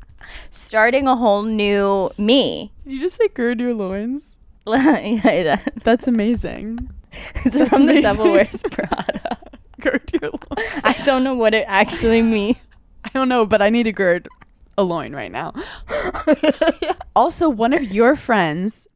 [0.52, 2.72] starting a whole new me.
[2.84, 4.38] Did you just say gird your loins?
[4.68, 6.90] yeah, That's amazing.
[7.44, 8.02] it's That's from the.
[8.02, 9.38] Devil Wears Prada.
[9.80, 10.82] gird your loins.
[10.84, 12.58] I don't know what it actually means.
[13.04, 14.28] I don't know, but I need to gird
[14.78, 15.54] a loin right now.
[17.16, 18.88] also, one of your friends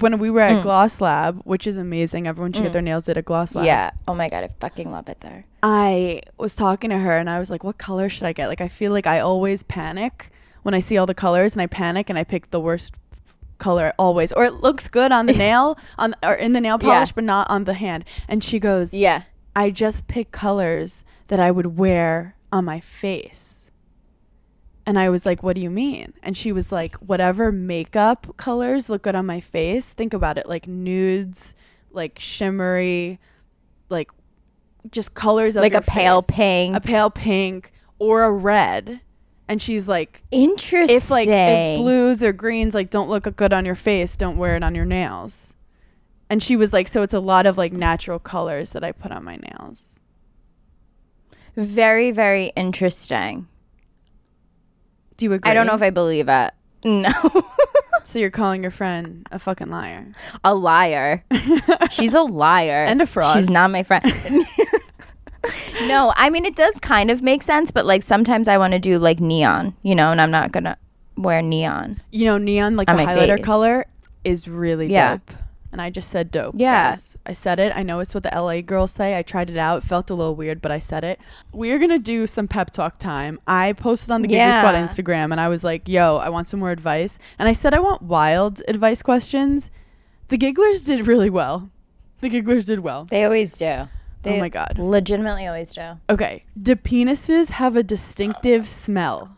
[0.00, 0.62] when we were at Mm.
[0.62, 3.64] Gloss Lab, which is amazing, everyone should get their nails did at Gloss Lab.
[3.64, 3.90] Yeah.
[4.08, 5.44] Oh my god, I fucking love it there.
[5.62, 8.48] I was talking to her and I was like, what color should I get?
[8.48, 10.30] Like, I feel like I always panic
[10.62, 12.92] when I see all the colors and I panic and I pick the worst
[13.58, 14.32] color always.
[14.32, 16.88] Or it looks good on the nail, on or in the nail Yeah.
[16.94, 18.04] polish, but not on the hand.
[18.28, 19.22] And she goes, Yeah.
[19.54, 23.53] I just pick colors that I would wear on my face.
[24.86, 26.12] And I was like, what do you mean?
[26.22, 29.92] And she was like, whatever makeup colors look good on my face.
[29.92, 31.54] Think about it like nudes,
[31.90, 33.18] like shimmery,
[33.88, 34.10] like
[34.90, 36.76] just colors of like a pale pink.
[36.76, 39.00] a pale pink or a red
[39.48, 40.94] and she's like Interesting.
[40.96, 44.56] if like if blues or greens like don't look good on your face don't wear
[44.56, 45.54] it on your nails
[46.28, 49.10] and she was like so it's a lot of like natural colors that i put
[49.10, 50.00] on my nails
[51.56, 53.46] very very interesting.
[55.16, 56.52] Do you agree I don't know if I believe it.
[56.84, 57.10] No.
[58.04, 60.12] so you're calling your friend a fucking liar
[60.44, 61.24] a liar.
[61.90, 62.84] She's a liar.
[62.84, 63.36] And a fraud.
[63.38, 64.04] She's not my friend.
[65.82, 68.78] no, I mean it does kind of make sense, but like sometimes I want to
[68.78, 70.76] do like neon, you know, and I'm not gonna
[71.16, 72.00] wear neon.
[72.10, 73.44] you know neon like On the my highlighter face.
[73.44, 73.84] color
[74.24, 75.18] is really Yeah.
[75.18, 75.30] dope
[75.74, 76.92] and i just said dope Yeah.
[76.92, 77.16] guys.
[77.26, 79.82] i said it i know it's what the la girls say i tried it out
[79.82, 81.20] it felt a little weird but i said it
[81.52, 84.58] we're gonna do some pep talk time i posted on the Giggly Yeah.
[84.60, 87.74] squad instagram and i was like yo i want some more advice and i said
[87.74, 89.68] i want wild advice questions
[90.28, 91.68] the gigglers did really well
[92.20, 93.66] the gigglers did well They always do.
[93.66, 93.88] Oh
[94.22, 95.98] they oh my god Legitimately always do.
[96.08, 96.44] Okay.
[96.58, 99.36] Do penises have a distinctive smell?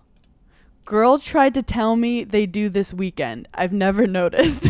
[0.85, 3.49] Girl tried to tell me they do this weekend.
[3.53, 4.69] I've never noticed.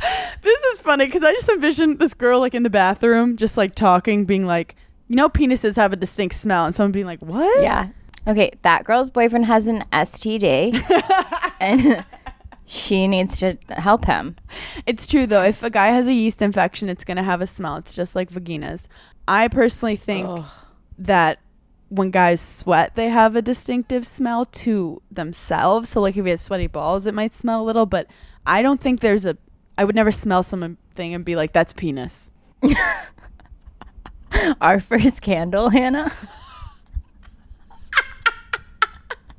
[0.42, 3.74] this is funny because I just envisioned this girl like in the bathroom, just like
[3.74, 4.76] talking, being like,
[5.08, 7.62] you know, penises have a distinct smell, and someone being like, what?
[7.62, 7.88] Yeah.
[8.26, 10.74] Okay, that girl's boyfriend has an STD
[11.60, 12.04] and
[12.64, 14.36] she needs to help him.
[14.84, 15.44] It's true though.
[15.44, 17.76] If a guy has a yeast infection, it's gonna have a smell.
[17.76, 18.88] It's just like vaginas.
[19.28, 20.28] I personally think
[20.98, 21.38] that
[21.88, 25.90] when guys sweat, they have a distinctive smell to themselves.
[25.90, 28.08] So like if you have sweaty balls, it might smell a little, but
[28.44, 29.36] I don't think there's a.
[29.78, 30.76] I would never smell something
[31.14, 32.30] and be like, "That's penis."
[34.60, 36.12] Our first candle, Hannah.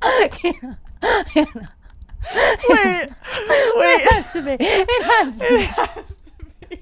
[0.02, 0.78] Hannah.
[2.68, 3.10] Wait, wait,
[4.00, 4.56] It has to be.
[4.60, 5.48] It has to
[6.68, 6.76] be.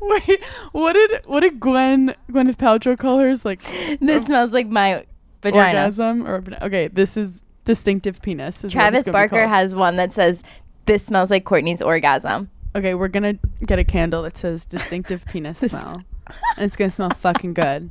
[0.00, 0.44] wait.
[0.72, 3.44] What did what did Gwen Gwyneth Paltrow call hers?
[3.44, 3.62] Like
[4.00, 5.04] This um, smells like my
[5.42, 5.66] vagina.
[5.66, 6.88] orgasm or okay?
[6.88, 8.62] This is distinctive penis.
[8.64, 10.42] is Travis Barker has one that says,
[10.86, 13.34] "This smells like Courtney's orgasm." Okay, we're gonna
[13.64, 16.02] get a candle that says distinctive penis smell.
[16.56, 17.90] and it's gonna smell fucking good.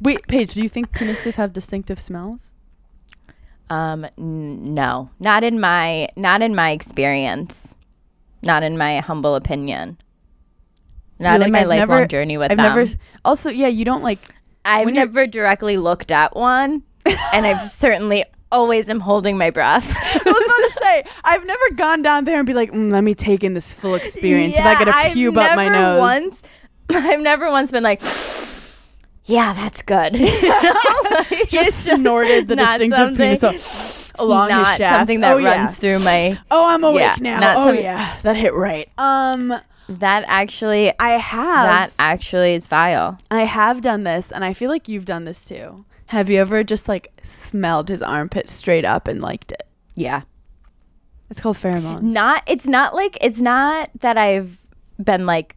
[0.00, 2.52] Wait, Paige, do you think penises have distinctive smells?
[3.70, 7.76] Um, n- no, not in my not in my experience,
[8.42, 9.96] not in my humble opinion,
[11.18, 12.74] not You're in my I've lifelong never- journey with I've them.
[12.76, 12.90] never
[13.24, 14.18] also yeah, you don't like
[14.64, 16.82] I've never directly looked at one,
[17.32, 19.86] and I've certainly always am holding my breath.
[20.82, 23.02] I was about to say, I've never gone down there and be like, mm, let
[23.04, 24.54] me take in this full experience.
[24.54, 26.00] if I Yeah, get a I've pube up my never nose.
[26.00, 26.42] Once,
[26.90, 28.00] I've never once been like,
[29.24, 30.14] yeah, that's good.
[30.18, 30.72] You know?
[31.10, 33.42] Like, just snorted the distinctive penis
[34.18, 34.98] along not his shaft.
[35.00, 35.60] something that oh, yeah.
[35.60, 36.38] runs through my.
[36.50, 37.60] Oh, I'm awake Yeah, now.
[37.60, 38.88] Oh something- yeah, that hit right.
[38.98, 39.54] Um,
[39.88, 43.18] That actually, I have that actually is vile.
[43.30, 45.84] I have done this, and I feel like you've done this too.
[46.06, 49.66] Have you ever just like smelled his armpit straight up and liked it?
[49.94, 50.22] Yeah.
[51.30, 52.02] It's called pheromones.
[52.02, 52.42] Not.
[52.46, 54.58] It's not like it's not that I've
[55.02, 55.56] been like,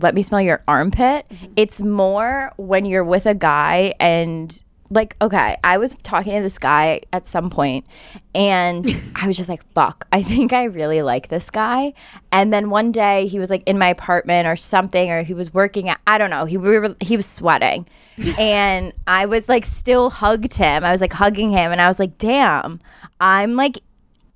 [0.00, 1.26] let me smell your armpit.
[1.28, 1.52] Mm-hmm.
[1.56, 6.58] It's more when you're with a guy and like okay i was talking to this
[6.58, 7.86] guy at some point
[8.34, 11.92] and i was just like fuck i think i really like this guy
[12.30, 15.52] and then one day he was like in my apartment or something or he was
[15.54, 17.86] working at i don't know he we were, he was sweating
[18.38, 21.98] and i was like still hugged him i was like hugging him and i was
[21.98, 22.80] like damn
[23.20, 23.78] i'm like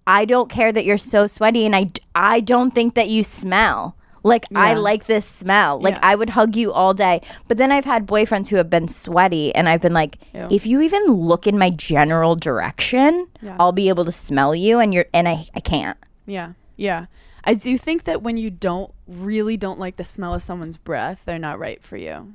[0.08, 3.94] I don't care that you're so sweaty and I, I don't think that you smell.
[4.24, 5.80] Like I like this smell.
[5.80, 6.00] Like Yeah.
[6.10, 7.20] I would hug you all day.
[7.46, 10.48] But then I've had boyfriends who have been sweaty and I've been like, Ew.
[10.50, 13.56] if you even look in my general direction, Yeah.
[13.60, 15.96] I'll be able to smell you and you're and I I can't.
[16.26, 17.06] Yeah, yeah.
[17.44, 21.22] I do think that when you don't really don't like the smell of someone's breath,
[21.24, 22.34] they're not right for you.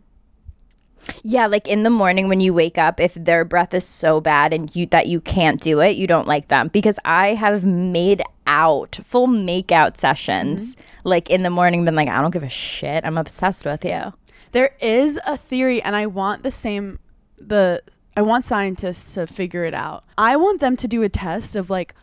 [1.24, 4.54] Yeah, like in the morning when you wake up, if their breath is so bad
[4.54, 6.70] and you that you can't do it, you don't like them.
[6.70, 11.10] Because I have made out full make out sessions, mm-hmm.
[11.10, 13.06] like in the morning, been like, I don't give a shit.
[13.06, 14.14] I'm obsessed with you.
[14.52, 17.00] There is a theory, and I want the same.
[17.38, 17.82] The
[18.16, 20.04] I want scientists to figure it out.
[20.18, 21.96] I want them to do a test of like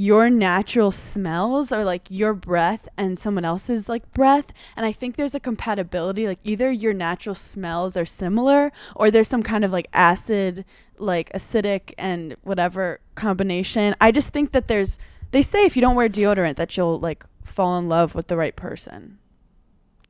[0.00, 4.50] your natural smells or like your breath and someone else's like breath.
[4.74, 9.28] And i think there's a compatibility like either your natural smells are similar or there's
[9.28, 10.64] some kind of like acid
[10.96, 13.94] like acidic and whatever combination.
[14.00, 14.98] I just think that there's
[15.32, 18.38] they say if you don't wear deodorant that you'll like fall in love with the
[18.38, 19.18] right person.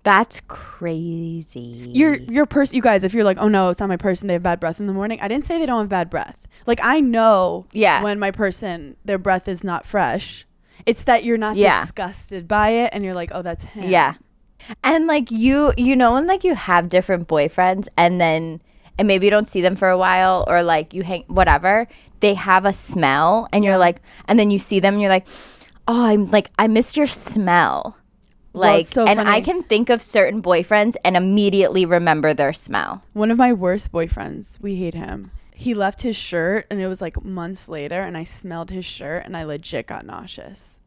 [0.05, 1.91] That's crazy.
[1.93, 4.35] your your person you guys if you're like oh no it's not my person they
[4.35, 6.81] have bad breath in the morning i didn't say they don't have bad breath like
[6.83, 8.03] i know Yeah.
[8.03, 10.47] when my person their breath is not fresh
[10.87, 11.81] it's that you're not Yeah.
[11.83, 14.15] disgusted by it and you're like oh that's him yeah.
[14.85, 18.61] And like you, you know, when like you have different boyfriends and then,
[18.99, 21.89] and maybe you don't see them for a while or like you hang, whatever,
[22.21, 25.27] they have a smell and you're like, and then you see them and you're like,
[25.89, 27.97] oh, I'm like, I missed your smell.
[28.53, 29.31] Like, it's so and funny.
[29.31, 33.03] I can think of certain boyfriends and immediately remember their smell.
[33.15, 35.31] One of my worst boyfriends, we hate him.
[35.61, 39.27] He left his shirt and it was like months later and I smelled his shirt
[39.27, 40.79] and I legit got nauseous.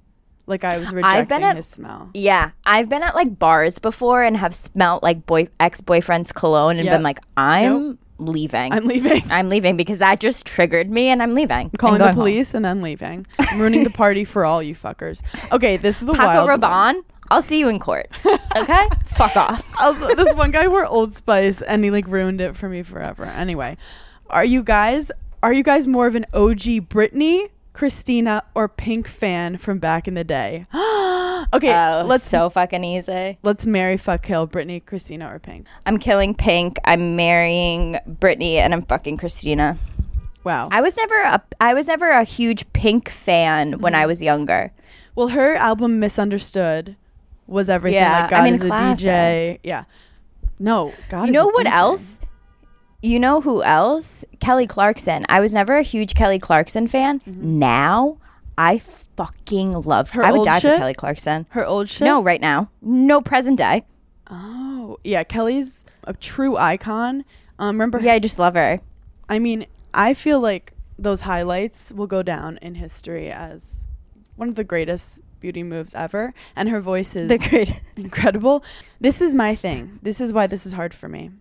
[0.47, 2.09] Like I was rejecting at- his smell.
[2.15, 6.77] Yeah, I've been at like bars before and have smelt like boy ex boyfriend's cologne
[6.77, 6.95] and Yep.
[6.95, 8.73] been like, I'm leaving.
[8.73, 9.23] I'm leaving.
[9.31, 11.69] I'm leaving because that just triggered me and I'm leaving.
[11.71, 12.21] I'm calling the going home.
[12.23, 13.27] police and then leaving.
[13.39, 15.21] I'm ruining the party for all you fuckers.
[15.51, 16.59] Okay, this is a Paco wild one.
[16.61, 18.07] Rabanne, I'll see you in court.
[18.55, 18.87] Okay?
[19.05, 19.67] Fuck off.
[19.81, 23.25] Also, this one guy wore Old Spice and he like ruined it for me forever.
[23.25, 23.77] Anyway,
[24.33, 29.57] are you guys are you guys more of an OG Britney, Christina, or Pink fan
[29.57, 30.65] from back in the day?
[30.73, 33.37] okay, Oh, let's so fucking easy.
[33.43, 35.67] let's marry, fuck, kill Britney, Christina, or Pink.
[35.85, 36.77] I'm killing Pink.
[36.85, 39.77] I'm marrying Britney, and I'm fucking Christina.
[40.43, 40.67] Wow.
[40.71, 44.01] I was never a I was never a huge Pink fan when Mm-hmm.
[44.01, 44.71] I was younger.
[45.15, 46.95] well, her album Misunderstood
[47.47, 48.01] was everything.
[48.01, 48.69] Yeah, like God I mean, is a.
[48.69, 49.59] DJ.
[49.63, 49.83] Yeah.
[50.59, 51.25] No, God.
[51.27, 51.71] You know what DJ.
[51.77, 52.19] else?
[53.03, 54.23] You know who else?
[54.39, 55.25] Kelly Clarkson.
[55.27, 57.21] I was never a huge Kelly Clarkson fan.
[57.25, 58.17] Now
[58.57, 60.71] I fucking love Her I would die shit?
[60.71, 61.45] for Kelly Clarkson.
[61.49, 62.05] Her old shit.
[62.05, 62.69] No, right now.
[62.81, 63.83] No present day.
[64.31, 65.25] Oh, yeah.
[65.25, 67.25] Kelly's a true icon.
[67.59, 67.99] Um, remember?
[67.99, 68.79] Yeah, I just love her.
[69.27, 73.89] I mean, I feel like those highlights will go down in history as
[74.37, 78.63] one of the greatest beauty moves ever, and her voice is The great incredible.
[79.01, 79.99] This is my thing.
[80.01, 81.31] This is why this is hard for me.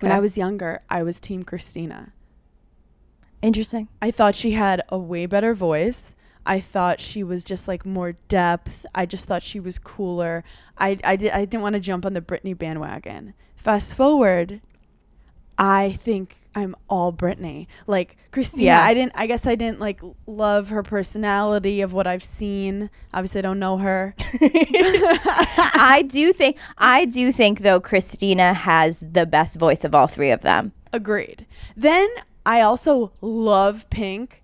[0.00, 2.12] When I was younger, I was Team Christina.
[3.42, 3.88] Interesting.
[4.00, 6.14] I thought she had a way better voice.
[6.44, 8.86] I thought she was just like more depth.
[8.94, 10.44] I just thought she was cooler.
[10.78, 13.34] I I did I didn't want to jump on the Britney bandwagon.
[13.56, 14.60] Fast forward,
[15.58, 17.66] I think I'm all Britney.
[17.86, 18.82] Like Christina, Yeah.
[18.82, 22.90] I didn't I guess I didn't like love her personality of what I've seen.
[23.14, 24.14] Obviously I don't know her.
[24.40, 30.30] I do think I do think though Christina has the best voice of all three
[30.30, 30.72] of them.
[30.92, 31.46] Agreed.
[31.76, 32.08] Then
[32.44, 34.42] I also love Pink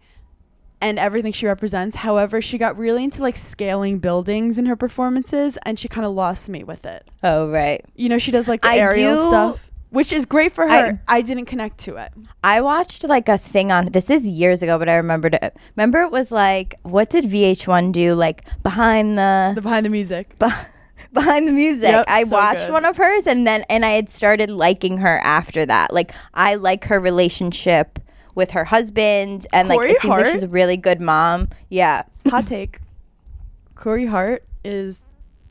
[0.81, 1.97] and everything she represents.
[1.97, 6.13] However, she got really into like scaling buildings in her performances and she kind of
[6.13, 7.09] lost me with it.
[7.23, 7.85] Oh right.
[7.95, 11.01] You know, she does like the I aerial do- stuff, which is great for her.
[11.07, 12.13] I, didn't connect to it.
[12.43, 15.55] I watched like a thing on this is years ago, but I remembered it.
[15.77, 20.35] Remember it was like what did VH1 do like behind the, The behind the music.
[21.13, 21.91] behind the music.
[21.91, 22.73] Yep, I so watched good.
[22.73, 25.93] one of hers and then and I had started liking her after that.
[25.93, 27.99] Like I like her relationship
[28.35, 31.51] with her husband and like it seems like she's a really good mom.
[31.69, 32.05] Yeah.
[32.29, 32.79] Hot take.
[33.75, 35.02] Corey Hart is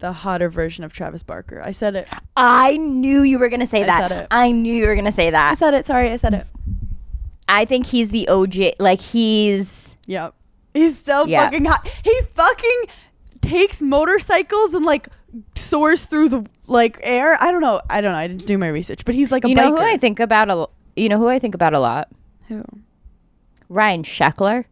[0.01, 1.61] the hotter version of Travis Barker.
[1.63, 2.09] I said it.
[2.35, 4.27] I knew you were gonna say I that.
[4.31, 5.51] I knew you were gonna say that.
[5.51, 5.85] I said it.
[5.85, 6.45] Sorry, I said it.
[7.47, 8.73] I think he's the OG.
[8.79, 10.33] Like he's Yep.
[10.73, 11.45] He's so Yeah.
[11.45, 11.87] fucking hot.
[12.03, 12.83] He fucking
[13.41, 15.07] takes motorcycles and like
[15.55, 17.37] soars through the like air.
[17.41, 17.81] I don't know.
[17.89, 18.17] I don't know.
[18.17, 19.77] I didn't do my research, but he's like a you know who.
[19.81, 20.67] I think about a.
[20.95, 22.09] You know who I think about a lot.
[22.47, 22.63] Who?
[23.69, 24.65] Ryan Sheckler.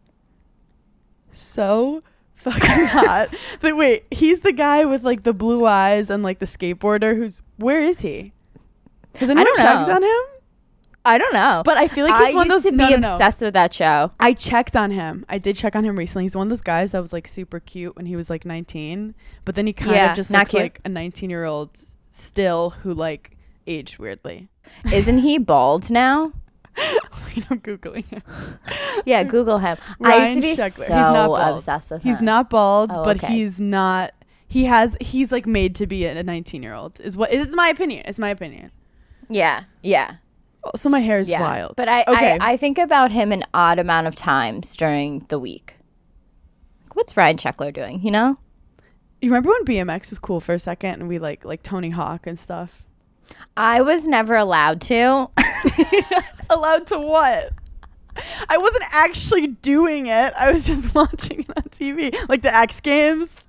[1.32, 2.02] So
[2.42, 3.28] fucking hot.
[3.60, 7.40] But wait, he's the guy with like the blue eyes and like the skateboarder who's
[7.56, 8.32] where is he?
[9.16, 10.18] Has anyone checked on him?
[11.02, 12.92] I don't know, But I feel like he's I one of those to no, be
[12.92, 13.12] no, no.
[13.14, 14.12] obsessed with that show.
[14.20, 15.24] I checked on him.
[15.30, 16.24] I did check on him recently.
[16.24, 19.14] He's one of those guys that was like super cute when he was like 19,
[19.46, 20.62] but then he kind Yeah, of just looks cute.
[20.62, 21.70] like a 19 year old
[22.10, 24.48] still who like aged weirdly.
[24.92, 26.32] Isn't he bald now?
[27.50, 28.22] I'm googling him.
[29.04, 29.76] Yeah, Google him.
[30.02, 30.70] I used to be Sheckler.
[30.70, 31.56] so he's not bald.
[31.58, 32.10] obsessed with him.
[32.10, 33.28] He's not bald, Oh, but okay.
[33.28, 34.12] he's not.
[34.48, 34.96] He has.
[35.00, 37.00] He's like made to be a 19 year old.
[37.00, 37.32] Is what?
[37.32, 38.04] Is my opinion.
[38.06, 38.72] It's my opinion.
[39.28, 40.16] Yeah, yeah,
[40.64, 41.40] oh, So my hair is yeah.
[41.40, 41.74] wild.
[41.76, 42.36] But I, okay.
[42.40, 45.76] I, I think about him an odd amount of times during the week.
[46.94, 48.02] What's Ryan Sheckler doing?
[48.02, 48.38] You know?
[49.22, 52.26] you remember when BMX was cool for a second and we like like Tony Hawk
[52.26, 52.82] and stuff.
[53.56, 55.28] I was never allowed to.
[56.50, 57.52] Allowed to what?
[58.48, 60.32] I wasn't actually doing it.
[60.38, 63.46] I was just watching it on TV, like the X Games.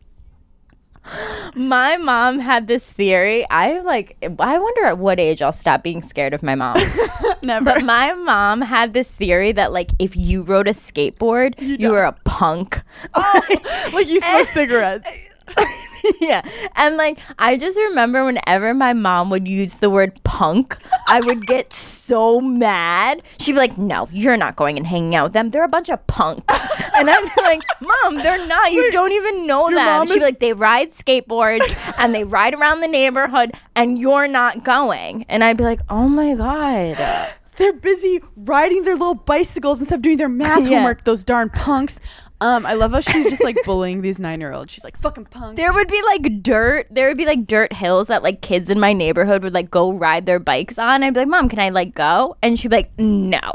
[1.56, 3.44] my mom had this theory.
[3.50, 4.18] I like.
[4.40, 6.78] I wonder at what age I'll stop being scared of my mom.
[7.44, 7.66] Never.
[7.66, 12.04] But my mom had this theory that like if you rode a skateboard, you, were
[12.04, 12.84] a punk.
[13.16, 15.10] oh, like you smoke cigarettes.
[16.22, 16.42] yeah.
[16.76, 20.78] And like I just remember whenever my mom would use the word punk,
[21.08, 23.22] I would get so mad.
[23.40, 25.50] She'd be like, No, you're not going and hanging out with them.
[25.50, 26.44] They're a bunch of punks.
[26.96, 28.72] and I'd be like, Mom, they're not.
[28.72, 30.08] You don't even know them.
[30.08, 34.28] She'd be is- like, They ride skateboards and they ride around the neighborhood and you're
[34.28, 35.26] not going.
[35.30, 37.30] And I'd be like, Oh my God.
[37.58, 40.78] They're busy riding their little bicycles instead of doing their math Yeah.
[40.78, 41.04] homework.
[41.04, 42.00] Those darn punks.
[42.42, 44.74] Um, I love how she's just like bullying these nine year olds.
[44.74, 45.58] She's like, fucking punk.
[45.58, 46.88] There would be like dirt.
[46.90, 49.92] There would be like dirt hills that like kids in my neighborhood would like go
[49.94, 51.04] ride their bikes on.
[51.04, 53.52] I'd be like, "Mom, can I like go?" And she'd be like, "No,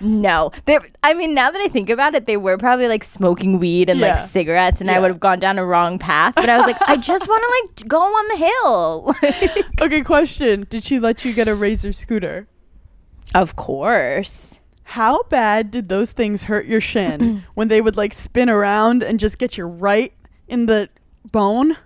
[0.00, 0.80] no." There.
[1.02, 4.00] I mean, now that I think about it, they were probably like smoking weed and
[4.00, 4.14] Yeah.
[4.16, 6.34] like cigarettes, and I would have gone down a wrong path.
[6.34, 8.36] But I was like, I just want to like go on the
[9.52, 9.64] hill.
[9.82, 10.66] okay, question.
[10.70, 12.46] Did she let you get a Razor scooter?
[13.34, 14.59] of course.
[14.90, 19.20] How bad did those things hurt your shin when they would like spin around and
[19.20, 20.12] just get you right
[20.48, 20.88] in the
[21.30, 21.76] bone?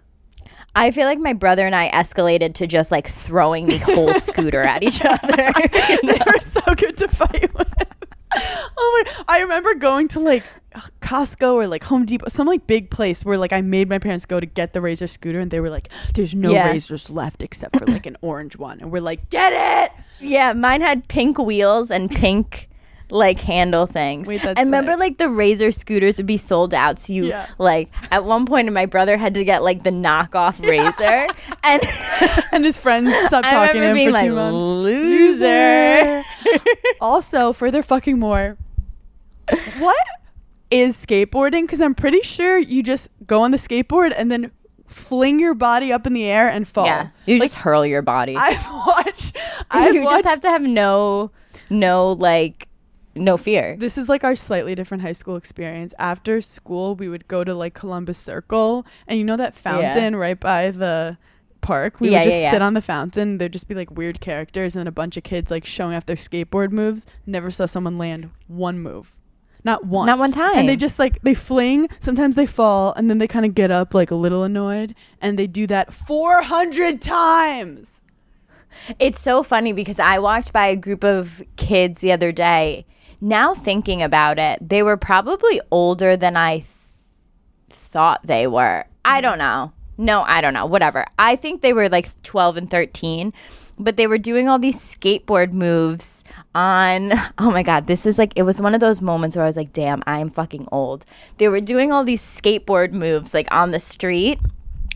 [0.75, 4.63] I feel like my brother and I escalated to just like throwing the whole scooter
[4.63, 5.37] at each other.
[6.03, 7.69] they were so good to fight with.
[8.35, 9.25] Oh my!
[9.29, 10.43] I remember going to like
[11.03, 14.25] Costco or like Home Depot, some like big place where like I made my parents
[14.25, 16.71] go to get the Razor scooter, and they were like, "There's no Yeah.
[16.71, 19.93] razors left except for like an orange one," and we're like, "Get it!"
[20.27, 22.71] Yeah, mine had pink wheels and pink
[23.11, 24.27] like handle things.
[24.27, 25.01] Wait, I remember sick.
[25.01, 26.99] like the razor scooters would be sold out.
[26.99, 27.47] So you Yeah.
[27.59, 31.27] like at one point my brother had to get like the knockoff razor
[31.65, 31.83] and
[32.53, 34.65] And his friends stopped talking to him being for like two months.
[34.67, 36.23] loser.
[37.01, 38.57] also, further fucking more.
[39.79, 40.07] what
[40.71, 41.63] is skateboarding?
[41.63, 44.51] Because I'm pretty sure you just go on the skateboard and then
[44.87, 46.87] fling your body up in the air and fall.
[46.87, 48.37] yeah, you just hurl your body.
[48.37, 49.37] I've watched.
[49.71, 50.25] I've you watched.
[50.25, 51.31] just have to have no
[51.71, 52.69] no like
[53.17, 53.77] no fear.
[53.79, 55.95] this is like our slightly different high school experience.
[55.99, 60.39] After school, we would go to like Columbus Circle, and you know that fountain right
[60.39, 61.17] by the
[61.61, 62.01] park.
[62.01, 62.51] We Yeah, would just yeah, yeah.
[62.53, 63.39] sit on the fountain.
[63.39, 66.07] There'd just be like weird characters, and then a bunch of kids like showing off
[66.07, 67.07] their skateboard moves.
[67.27, 69.19] Never saw someone land one move,
[69.65, 70.57] not one, Not one time.
[70.59, 71.89] And they just like they fling.
[72.01, 75.39] Sometimes they fall, and then they kind of get up like a little annoyed, and
[75.39, 78.03] they do that four hundred times.
[78.99, 82.87] It's so funny because I walked by a group of kids the other day.
[83.25, 86.67] Now thinking about it, they were probably older than I th-
[87.71, 88.85] thought they were.
[89.03, 89.73] I don't know.
[89.97, 90.67] No, I don't know.
[90.67, 91.07] Whatever.
[91.19, 93.33] I think they were like 12 and 13,
[93.79, 96.23] but they were doing all these skateboard moves
[96.55, 97.15] on.
[97.39, 97.87] Oh my God.
[97.87, 100.19] This is like, it was one of those moments where I was like, damn, I
[100.19, 101.07] am fucking old.
[101.39, 104.39] They were doing all these skateboard moves like on the street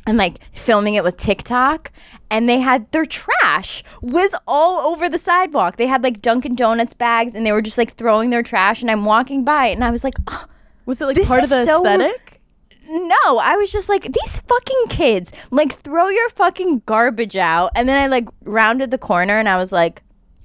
[0.08, 1.92] and like filming it with TikTok.
[2.30, 5.76] And they had their trash was all over the sidewalk.
[5.76, 8.80] They had like Dunkin' Donuts bags and they were just like throwing their trash.
[8.82, 10.44] And I'm walking by and I was like, oh,
[10.86, 12.40] Was it like This part of the so- aesthetic?
[12.88, 13.38] no.
[13.38, 17.70] I was just like, these fucking kids, like throw your fucking garbage out.
[17.74, 20.02] And then I like rounded the corner and I was like,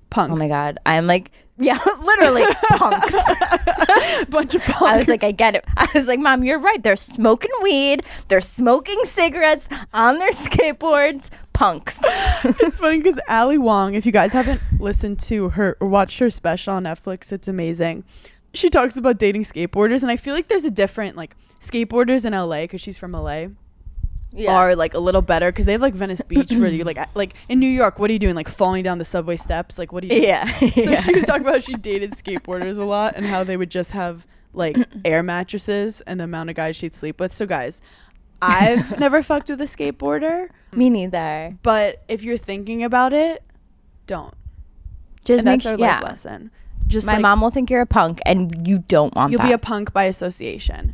[0.10, 0.34] Punks.
[0.34, 0.78] oh my God.
[0.86, 3.14] I'm like, yeah, literally punks.
[4.30, 4.82] bunch of punks.
[4.82, 5.64] I was like, I get it.
[5.78, 6.82] I was like, Mom, you're right.
[6.82, 8.06] They're smoking weed.
[8.28, 11.30] They're smoking cigarettes on their skateboards.
[11.54, 12.02] Punks.
[12.44, 16.32] it's funny because Ali Wong, if you guys haven't listened to her or watched her
[16.32, 18.04] special on Netflix, it's amazing.
[18.56, 22.34] She talks about dating skateboarders, and I feel like there's a different like skateboarders in
[22.34, 23.48] LA because she's from LA
[24.50, 27.36] are like a little better because they have like Venice Beach where you like like
[27.50, 28.36] in New York, what are you doing?
[28.36, 29.78] Like falling down the subway steps?
[29.78, 30.12] Like what are you?
[30.14, 30.24] doing?
[30.24, 30.46] Yeah.
[30.60, 31.02] So yeah.
[31.02, 33.92] she was talking about how she dated skateboarders a lot and how they would just
[33.92, 37.34] have like air mattresses and the amount of guys she'd sleep with.
[37.34, 37.82] So guys,
[38.42, 40.50] I've never fucked with a skateboarder.
[40.72, 41.58] Me neither.
[41.64, 43.44] But if you're thinking about it,
[44.08, 44.34] don't.
[45.26, 46.08] Just And make that's our life Yeah.
[46.08, 46.52] lesson.
[46.88, 49.48] Just My like, mom will think you're a punk, and you don't want you'll that.
[49.48, 50.94] be a punk by association.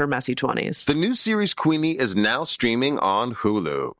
[0.07, 0.85] messy 20s.
[0.85, 3.93] the new series Queenie is now streaming on Hulu.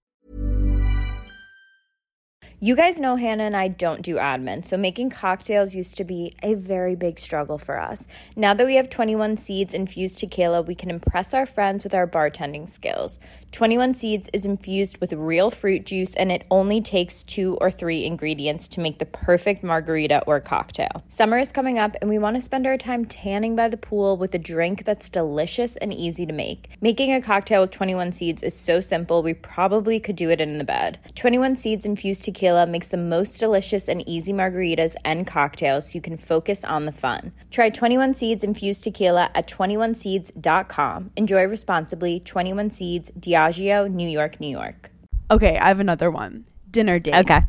[2.63, 6.35] You guys know Hannah and I don't do admin, so making cocktails used to be
[6.43, 8.07] a very big struggle for us.
[8.35, 12.05] Now that we have 21 Seeds infused tequila, we can impress our friends with our
[12.05, 13.19] bartending skills.
[13.51, 18.05] 21 Seeds is infused with real fruit juice and it only takes two or three
[18.05, 21.03] ingredients to make the perfect margarita or cocktail.
[21.09, 24.15] Summer is coming up and we want to spend our time tanning by the pool
[24.15, 26.69] with a drink that's delicious and easy to make.
[26.79, 30.57] Making a cocktail with 21 Seeds is so simple, we probably could do it in
[30.57, 30.99] the bed.
[31.15, 36.01] 21 Seeds infused tequila makes the most delicious and easy margaritas and cocktails so you
[36.01, 37.33] can focus on the fun.
[37.51, 41.11] Try 21 Seeds infused tequila at 21seeds.com.
[41.17, 42.21] Enjoy responsibly.
[42.21, 44.91] 21 Seeds, Diageo, New York, New York.
[45.29, 46.45] Okay, I have another one.
[46.69, 47.15] Dinner date.
[47.15, 47.41] Okay.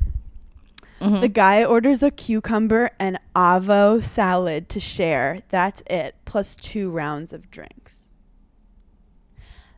[1.01, 1.21] Mm-hmm.
[1.21, 5.41] The guy orders a cucumber and avo salad to share.
[5.49, 8.11] That's it, plus two rounds of drinks.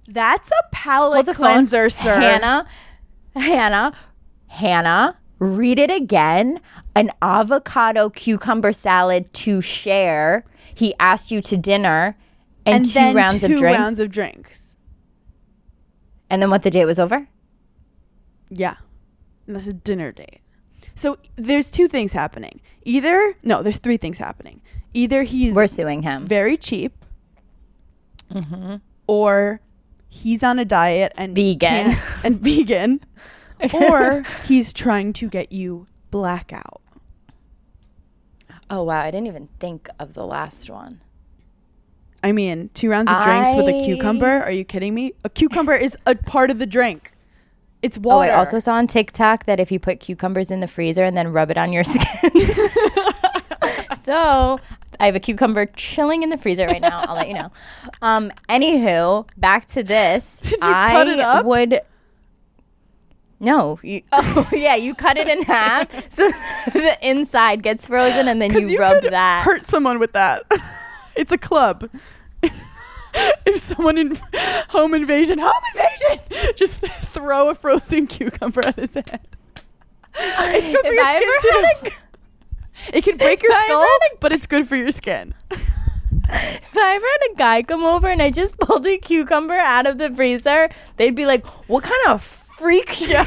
[0.07, 1.47] That's a palate the phone.
[1.47, 2.21] cleanser, sir.
[2.21, 2.67] Hannah,
[3.35, 3.95] Hannah,
[4.49, 6.61] Hannah, read it again.
[6.95, 10.45] An avocado cucumber salad to share.
[10.75, 12.17] He asked you to dinner
[12.67, 13.79] and, and two rounds two of drinks.
[13.79, 14.74] rounds of drinks.
[16.35, 17.29] And then what the date was over?
[18.51, 18.75] Yeah.
[19.47, 20.41] And that's a dinner date.
[20.97, 22.61] So there's two things happening.
[22.85, 24.61] Either, no, there's three things happening.
[24.93, 26.27] Either he's We're suing him.
[26.27, 26.93] very cheap,
[28.31, 28.77] Mm-hmm.
[29.07, 29.61] or
[30.09, 31.97] he's on a diet and Vegan.
[32.25, 33.01] and vegan,
[33.75, 36.81] or he's trying to get you blackout.
[38.71, 41.01] Oh wow, I didn't even think of the last one.
[42.25, 44.41] I mean, two rounds of drinks with a cucumber?
[44.43, 45.13] Are you kidding me?
[45.25, 47.13] A cucumber is a part of the drink.
[47.83, 48.31] It's water.
[48.31, 48.35] Oh.
[48.35, 51.29] I also saw on TikTok that if you put cucumbers in the freezer and then
[51.33, 52.31] rub it on your skin.
[53.97, 54.59] so
[54.99, 57.03] I have a cucumber chilling in the freezer right now.
[57.07, 57.53] I'll let you know.
[58.01, 60.41] Um, anywho, back to this.
[60.43, 61.45] Did you I cut it up?
[61.45, 61.81] would.
[63.41, 66.31] No, you, oh yeah, you cut it in half so
[66.73, 69.43] the inside gets frozen, and then 'Cause you, rub could that.
[69.43, 70.45] Hurt someone with that.
[71.17, 71.89] It's a club.
[73.47, 74.19] if someone in
[74.69, 79.21] home invasion, home invasion, just throw a frozen cucumber at his head.
[80.17, 81.97] It's good for If your I skin too.
[82.93, 85.33] It can break your skull, had but it's good for your skin.
[85.51, 89.87] If I ever had a guy come over and I just pulled a cucumber out
[89.87, 93.25] of the freezer, they'd be like, "What kind of freak show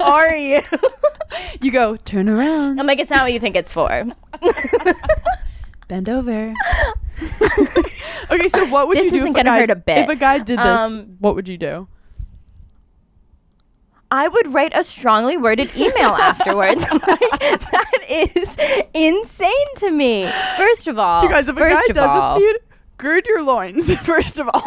[0.00, 0.62] are you?"
[1.60, 4.06] You go turn around, I'm like, "It's not what you think it's for."
[5.88, 6.54] Bend over.
[8.30, 9.98] okay, so what would This you do isn't if a gonna guy hurt a bit.
[9.98, 10.66] if a guy did this?
[10.66, 11.88] Um, what would you do?
[14.10, 16.80] I would write a strongly worded email afterwards.
[16.90, 18.56] Like, that is
[18.94, 20.30] insane to me.
[20.56, 22.58] First of all, You guys, if a first guy of does all, this to you,
[22.96, 23.94] gird your loins.
[24.00, 24.62] First of all,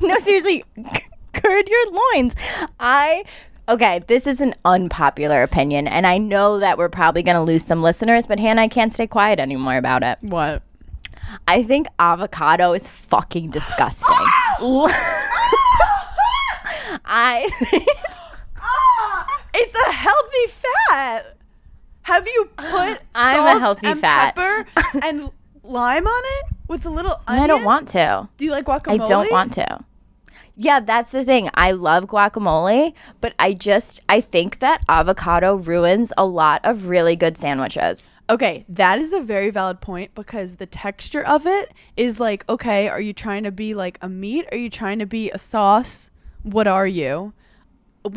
[0.00, 0.64] no, seriously,
[1.42, 2.34] gird your loins.
[2.80, 3.24] I
[3.68, 4.02] okay.
[4.06, 7.82] This is an unpopular opinion, and I know that we're probably going to lose some
[7.82, 8.26] listeners.
[8.26, 10.18] But Hannah, I can't stay quiet anymore about it.
[10.20, 10.62] what?
[11.48, 14.14] I think avocado is fucking disgusting.
[17.06, 17.48] I
[19.56, 20.46] It's a healthy
[20.90, 21.36] fat.
[22.02, 24.34] Have you put I'm a salt healthy and fat.
[24.34, 24.66] pepper
[25.02, 25.30] and
[25.62, 27.44] lime on it with a little onion?
[27.44, 28.28] I don't want to.
[28.36, 28.92] Do you like guacamole?
[28.92, 29.08] I guacamole?
[29.08, 29.78] don't want to.
[30.56, 31.50] Yeah, that's the thing.
[31.54, 37.16] I love guacamole, but I just I think that avocado ruins a lot of really
[37.16, 38.10] good sandwiches.
[38.30, 42.88] Okay, that is a very valid point because the texture of it is like, okay,
[42.88, 44.46] are you trying to be like a meat?
[44.52, 46.10] Are you trying to be a sauce?
[46.42, 47.32] What are you?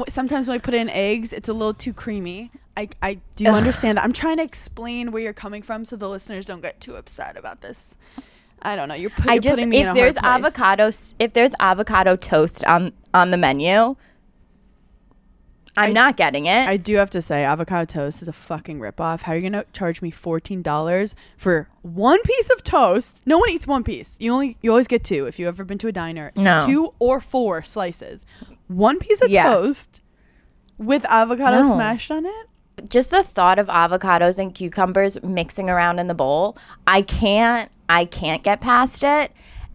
[0.07, 2.51] Sometimes when I put in eggs, it's a little too creamy.
[2.75, 4.03] I, I do understand that.
[4.03, 7.35] I'm trying to explain where you're coming from so the listeners don't get too upset
[7.35, 7.95] about this.
[8.68, 8.95] I don't know.
[8.95, 12.91] You're, put, I just putting me in if there's avocado if there's avocado toast on
[13.13, 13.95] on the menu,
[15.78, 16.68] I'm I- not getting it.
[16.68, 19.22] I do have to say, avocado toast is a fucking ripoff.
[19.22, 23.22] How are you gonna charge me fourteen dollars for one piece of toast?
[23.26, 24.18] No one eats one piece.
[24.20, 25.28] You only you always get two.
[25.28, 26.65] If you've ever been to a diner, it's No.
[26.65, 28.26] two or four slices.
[28.68, 29.43] One piece of Yeah.
[29.43, 30.01] toast
[30.78, 31.74] with avocado No.
[31.74, 32.47] smashed on it.
[32.89, 36.55] just the thought of avocados and cucumbers mixing around in the bowl,
[36.86, 39.31] I can't I can't get past it.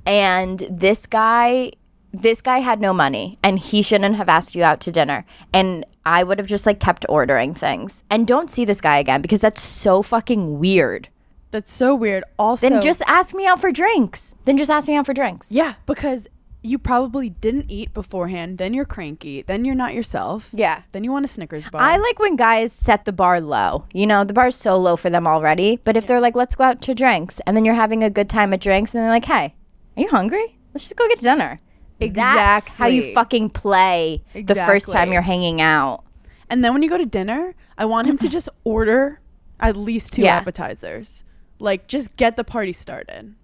[0.06, 1.72] And this guy
[2.14, 5.24] this guy had no money and he shouldn't have asked you out to dinner.
[5.52, 8.04] And I would have just like kept ordering things.
[8.10, 11.08] And don't see this guy again because that's so fucking weird.
[11.52, 12.24] That's so weird.
[12.38, 14.34] Also, Then just ask me out for drinks.
[14.44, 15.50] Then just ask me out for drinks.
[15.50, 16.26] yeah, because
[16.62, 18.58] you probably didn't eat beforehand.
[18.58, 19.42] Then you're cranky.
[19.42, 20.48] Then you're not yourself.
[20.52, 20.82] Yeah.
[20.92, 21.82] Then you want a Snickers bar.
[21.82, 23.84] I like when guys set the bar low.
[23.92, 25.80] You know, the bar's so low for them already.
[25.82, 28.30] But if they're like, let's go out to drinks, and then you're having a good
[28.30, 29.54] time at drinks, and they're like, hey,
[29.96, 30.56] are you hungry?
[30.72, 31.60] Let's just go get dinner.
[32.00, 33.14] That's how you Exactly.
[33.14, 35.12] fucking play the first time Exactly.
[35.12, 36.04] you're hanging out.
[36.50, 39.20] And then when you go to dinner, I want him to just order
[39.60, 40.36] at least two Yeah.
[40.36, 41.22] appetizers.
[41.58, 43.34] Like just get the party started.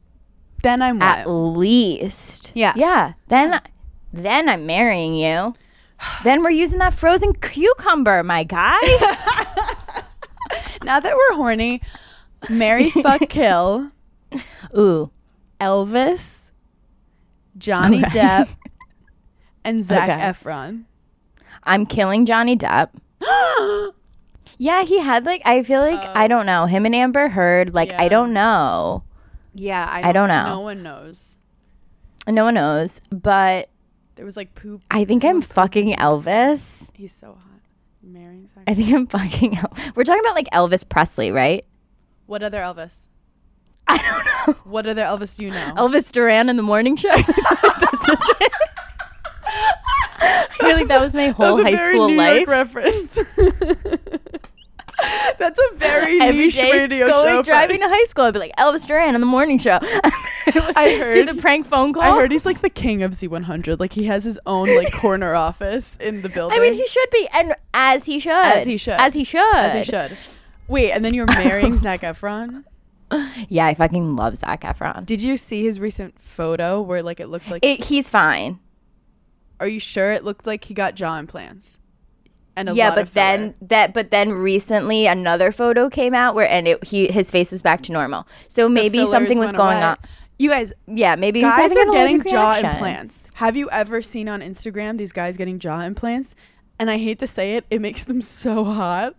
[0.63, 2.53] Then I'm At least.
[2.55, 2.73] Yeah.
[2.77, 3.15] Yeah.
[3.29, 3.61] Then
[4.13, 5.55] then I'm marrying you.
[6.25, 8.79] Then we're using that frozen cucumber, my guy.
[10.83, 11.83] Now that we're horny,
[12.49, 13.91] Mary fuck kill
[14.77, 15.11] Ooh.
[15.61, 16.51] Elvis,
[17.57, 18.19] Johnny Okay.
[18.21, 18.57] Depp,
[19.65, 20.21] and Zac Okay.
[20.21, 20.85] Efron.
[21.65, 22.91] I'm killing Johnny Depp.
[24.59, 26.29] yeah, he had like I feel like I oh.
[26.29, 27.75] don't know him and Amber Heard.
[27.75, 29.03] Like I don't know.
[29.59, 30.45] Yeah, I I don't know.
[30.45, 31.39] No one knows.
[32.27, 33.69] No one knows, but
[34.15, 34.83] There was like poop.
[34.91, 36.91] I think I'm fucking Elvis.
[36.95, 37.45] He's so hot.
[38.03, 39.57] Marrying I think I'm fucking.
[39.59, 41.65] El- We're talking about like Elvis Presley, right?
[42.27, 43.09] What other Elvis?
[43.87, 44.61] I don't know.
[44.71, 45.75] What other Elvis do you know?
[45.77, 47.09] Elvis Duran in the morning show.
[47.17, 47.29] That's
[48.09, 48.49] a thing.
[50.21, 52.37] I feel like that was my whole a high school New life.
[52.47, 53.19] York reference.
[55.39, 57.43] That's a very Every niche day radio going show.
[57.43, 59.79] driving to high school, I'd be like Elvis Duran on the morning show.
[59.83, 62.03] I do heard- the prank phone call.
[62.03, 63.79] I heard he's like the king of Z100.
[63.79, 66.59] Like he has his own like corner office in the building.
[66.59, 68.95] I mean, he should be, and as he should, As he should.
[69.01, 70.17] as he should, as he should.
[70.67, 72.65] Wait, and then you're marrying Zac Efron.
[73.49, 75.07] Yeah, I fucking love Zac Efron.
[75.07, 77.65] Did you see his recent photo where like it looked like?
[77.65, 78.59] It, he's fine.
[79.61, 81.78] are you sure it looked like he got jaw implants?
[82.59, 86.85] And yeah, but then that, but then recently another photo came out where, and it,
[86.85, 88.27] he his face was back to normal.
[88.49, 89.85] So maybe something was going away.
[89.87, 89.97] on.
[90.41, 92.71] You guys, Yeah, maybe guys are getting jaw reaction.
[92.71, 93.29] implants.
[93.35, 96.35] Have you ever seen on Instagram these guys getting jaw implants?
[96.79, 99.15] And I hate to say it, it makes them so hot.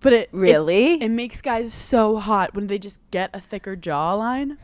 [0.00, 0.94] But it Really?
[1.02, 4.56] it makes guys so hot when they just get a thicker jawline.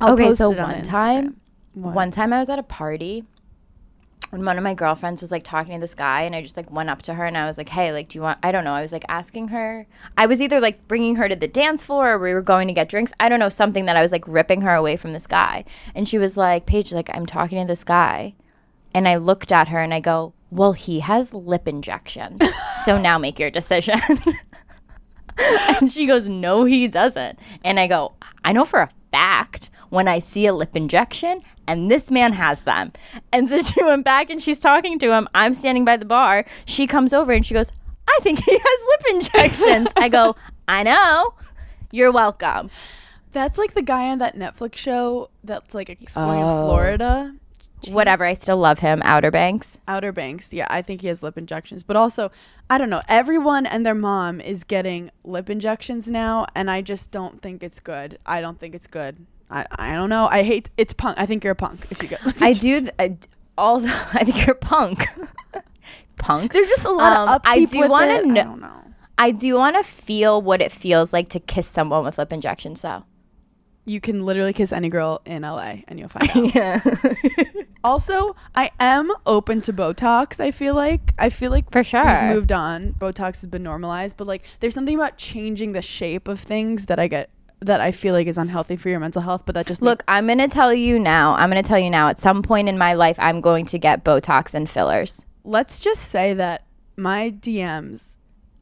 [0.00, 0.82] I'll okay, so on one Instagram.
[0.84, 1.36] time,
[1.74, 1.94] What?
[1.94, 3.24] one time I was at a party
[4.34, 6.70] and one of my girlfriends was like talking to this guy and I just like
[6.70, 8.64] went up to her and I was like, "Hey, like do you want I don't
[8.64, 8.74] know.
[8.74, 9.86] I was like asking her.
[10.18, 12.74] I was either like bringing her to the dance floor or we were going to
[12.74, 13.12] get drinks.
[13.18, 15.64] I don't know, something that I was like ripping her away from this guy.
[15.94, 18.34] And she was like, "Paige, like I'm talking to this guy."
[18.92, 22.42] And I looked at her and I go, "Well, he has lip injections.
[22.84, 24.00] so now make your decision."
[25.38, 27.38] and she goes, No, he doesn't.
[27.64, 28.14] And I go,
[28.44, 32.62] I know for a fact when I see a lip injection, and this man has
[32.62, 32.92] them.
[33.32, 35.28] And so she went back and she's talking to him.
[35.34, 36.44] I'm standing by the bar.
[36.66, 37.70] She comes over and she goes,
[38.08, 39.92] I think he has lip injections.
[39.96, 40.36] I go,
[40.68, 41.34] I know.
[41.90, 42.70] You're welcome.
[43.32, 46.66] That's like the guy on that Netflix show that's like exploring Oh.
[46.66, 47.34] Florida.
[47.88, 48.24] Whatever.
[48.24, 49.02] I still love him.
[49.04, 49.78] Outer Banks.
[49.86, 50.52] Outer Banks.
[50.52, 51.82] Yeah, I think he has lip injections.
[51.82, 52.30] But also,
[52.70, 53.02] I don't know.
[53.08, 57.80] Everyone and their mom is getting lip injections now, and I just don't think it's
[57.80, 58.18] good.
[58.24, 59.26] I don't think it's good.
[59.50, 60.26] I, I don't know.
[60.30, 61.18] I hate it's punk.
[61.18, 62.80] I think you're a punk if you go, I do.
[62.80, 63.16] Th- I,
[63.58, 65.04] all I think you're punk.
[66.16, 66.52] punk.
[66.52, 68.24] There's just a lot Um, of I do with wanna it.
[68.24, 68.80] kn- I don't know.
[69.16, 72.82] I do want to feel what it feels like to kiss someone with lip injections,
[72.82, 73.04] though.
[73.86, 76.54] You can literally kiss any girl in LA and you'll find out.
[76.54, 76.80] Yeah.
[77.84, 80.40] also, I am open to Botox.
[80.40, 82.02] I feel like I feel like For sure.
[82.02, 82.94] we've moved on.
[82.94, 86.98] Botox has been normalized, but like there's something about changing the shape of things that
[86.98, 87.28] I get
[87.66, 89.42] that I feel like is unhealthy for your mental health.
[89.46, 91.34] But that just Look, I'm going to tell you now.
[91.34, 92.08] I'm going to tell you now.
[92.08, 95.26] At some point in my life, I'm going to get Botox and fillers.
[95.44, 96.64] let's just say that
[96.96, 98.16] my DMs,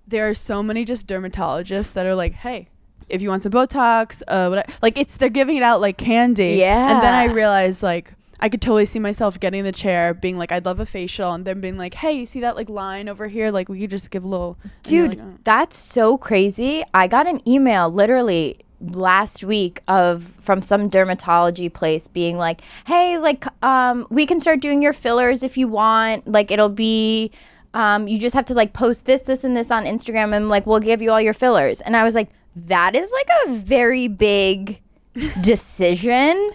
[0.07, 2.68] there are so many just dermatologists that are like, hey,
[3.09, 6.64] if you want some Botox, uh, what like it's they're giving it out like candy.
[6.64, 7.32] And then I Yeah.
[7.32, 10.80] realized like I could totally see myself getting in the chair, being like, I'd love
[10.80, 13.53] a facial, and then being like, hey, you see that like line over here?
[13.53, 14.59] Like we could just give a little.
[14.64, 16.82] and Dude, like, "Oh." that's so crazy.
[16.92, 23.18] I got an email literally last week of from some dermatology place being like, "Hey,
[23.18, 26.26] like um we can start doing your fillers if you want.
[26.26, 27.30] Like it'll be
[27.74, 30.66] um you just have to like post this this and this on Instagram and like
[30.66, 34.09] we'll give you all your fillers." And I was like, "That is like a very
[34.09, 34.80] big
[35.41, 36.53] decision."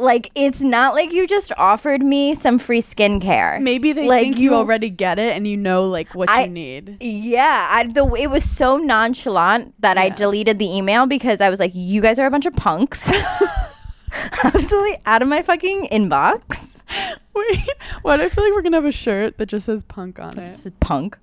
[0.00, 3.60] Like it's not like you just offered me some free skincare.
[3.60, 6.44] Maybe they Like, think you, you- already get it and you know like what I-
[6.44, 6.96] you need.
[7.00, 11.60] Yeah, I, the it was so nonchalant that I deleted the email because I was
[11.60, 13.12] like, "You guys are a bunch of punks."
[14.44, 16.80] Absolutely out of my fucking inbox.
[17.34, 17.68] Wait,
[18.02, 18.20] what?
[18.20, 20.80] I feel like we're gonna have a shirt that just says punk on it?
[20.80, 21.18] Punk.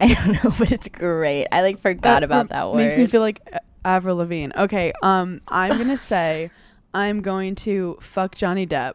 [0.00, 1.46] I don't know, but it's great.
[1.52, 2.76] I like forgot about rem- that word.
[2.78, 3.40] Makes me feel like
[3.84, 4.52] Avril Lavigne.
[4.56, 6.50] Okay, um, I'm gonna say
[6.94, 8.94] I'm going to fuck Johnny Depp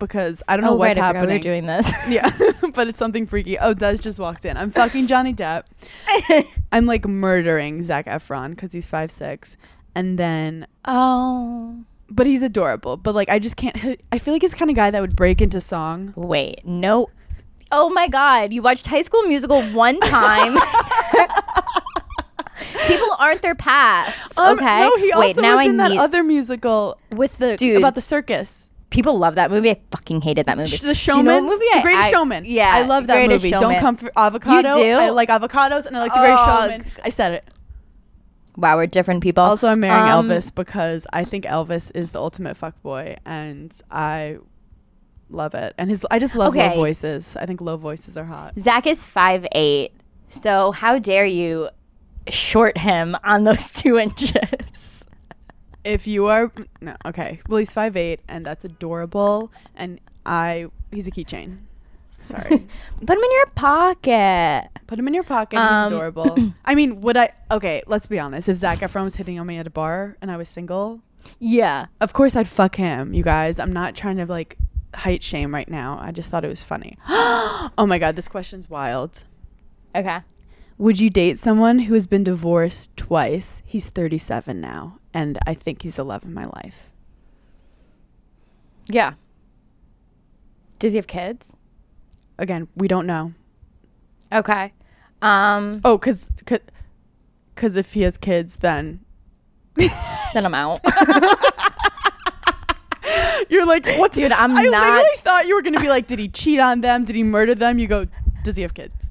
[0.00, 1.38] because I don't know oh, what's right, I forgot we happening.
[1.38, 1.92] were doing this.
[2.08, 2.32] yeah,
[2.74, 3.56] but it's something freaky.
[3.58, 4.56] Oh, Des just walked in.
[4.56, 5.66] I'm fucking Johnny Depp.
[6.72, 9.56] I'm like murdering Zac Efron because he's five six,
[9.94, 12.96] and then oh, but he's adorable.
[12.96, 13.76] But like I just can't.
[14.10, 16.12] I feel like he's the kind of guy that would break into song.
[16.16, 17.10] wait, no.
[17.72, 20.58] Oh my god, you watched High School Musical one time.
[22.86, 24.38] People aren't their past.
[24.38, 24.80] Um, okay.
[24.80, 25.98] No, he also Wait, now was I in that need.
[25.98, 27.76] other musical with the Dude.
[27.78, 28.68] about the circus.
[28.90, 29.70] People love that movie.
[29.70, 30.70] I fucking hated that movie.
[30.76, 31.64] The Do you Showman, know movie?
[31.74, 32.44] The Greatest I- Showman.
[32.44, 33.50] Yeah, I love that movie.
[33.52, 34.76] Don't come for avocado.
[34.78, 34.90] You do?
[34.92, 36.86] I like avocados and I like the Greatest Oh, Showman.
[37.04, 37.44] I said it.
[38.56, 39.44] Wow, we're different people.
[39.44, 44.38] Also, I'm marrying Um, Elvis because I think Elvis is the ultimate fuckboy, and I
[45.30, 45.72] love it.
[45.78, 47.36] And his, I just love low voices.
[47.36, 48.58] I think low voices are hot.
[48.58, 49.92] Zac is five eight.
[50.28, 51.68] So how dare you
[52.28, 55.04] short him on those two inches?
[55.84, 59.50] If you are no okay, well he's five eight, and that's adorable.
[59.74, 61.58] And I, he's a keychain.
[62.22, 62.44] Sorry.
[63.06, 64.68] Put him in your pocket.
[64.86, 65.58] Put him in your pocket.
[65.58, 66.36] Um, he's adorable.
[66.66, 67.30] I mean, would I?
[67.50, 68.48] Okay, let's be honest.
[68.48, 71.00] If Zac Efron was hitting on me at a bar and I was single,
[71.38, 71.86] Yeah.
[72.02, 73.14] of course I'd fuck him.
[73.14, 74.58] You guys, I'm not trying to like
[74.94, 75.98] height shame right now.
[76.02, 76.98] I just thought it was funny.
[77.08, 79.24] oh my god, this question's wild.
[79.94, 80.18] Okay.
[80.80, 83.60] Would you date someone who has been divorced twice?
[83.66, 86.88] He's 37 now, and I think he's the love of my life.
[88.86, 89.12] Yeah.
[90.78, 91.58] Does he have kids?
[92.38, 93.34] Again, we don't know.
[94.32, 94.72] Okay.
[95.20, 95.82] Um.
[95.84, 96.30] Oh, cause,
[97.56, 99.00] cuz if he has kids, then
[99.76, 100.80] Then I'm out.
[103.50, 106.18] you're like, what's Dude, I'm I not- literally thought you were gonna be like, did
[106.18, 107.04] he cheat on them?
[107.04, 107.78] Did he murder them?
[107.78, 108.06] You go,
[108.44, 109.09] does he have kids?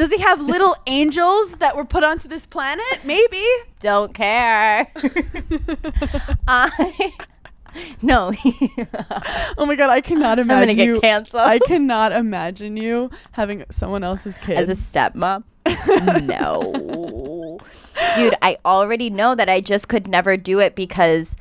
[0.00, 3.04] Does he have little angels that were put onto this planet?
[3.04, 3.44] Maybe.
[3.80, 4.90] Don't care.
[6.48, 7.12] I.
[8.00, 8.32] No.
[9.58, 10.50] Oh my god, I cannot imagine.
[10.52, 11.00] I'm gonna imagine get you.
[11.02, 11.42] canceled.
[11.42, 14.70] I cannot imagine you having someone else's kids.
[14.70, 15.44] As a stepmom?
[16.26, 17.58] no.
[18.16, 21.36] Dude, I already know that I just could never do it because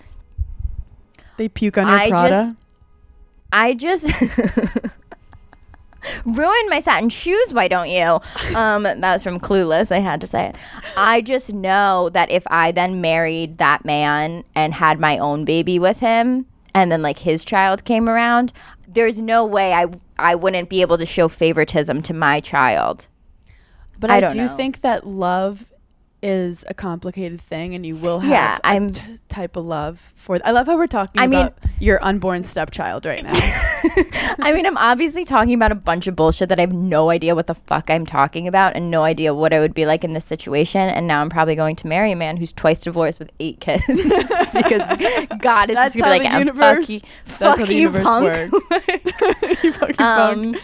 [1.37, 2.29] they puke on your I Prada.
[2.29, 2.55] just
[3.53, 4.11] I just
[6.25, 8.19] ruined my satin shoes, why don't you?
[8.55, 10.55] Um that was from Clueless, I had to say it.
[10.97, 15.79] I just know that if I then married that man and had my own baby
[15.79, 18.53] with him and then like his child came around,
[18.87, 19.87] there's no way I
[20.17, 23.07] I wouldn't be able to show favoritism to my child.
[23.99, 24.55] But I I, do know.
[24.55, 25.65] think that love
[26.21, 30.11] is a complicated thing, and you will have Yeah, a I'm- t- type of love
[30.15, 30.37] for.
[30.43, 33.31] I love how we're talking I mean- about your unborn stepchild right now.
[34.41, 37.35] I mean, I'm obviously talking about a bunch of bullshit that I have no idea
[37.35, 40.13] what the fuck I'm talking about and no idea what I would be like in
[40.13, 40.81] this situation.
[40.89, 43.83] And now I'm probably going to marry a man who's twice divorced with eight kids
[43.87, 44.87] because
[45.39, 47.65] God is That's just gonna be like, the "Um, universe- fuck you, that's fuck how
[47.65, 49.63] the you, universe punk." works.
[49.63, 50.57] you fucking um, punk.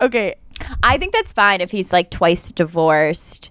[0.00, 0.34] Okay,
[0.82, 3.50] I think that's fine if he's like twice divorced.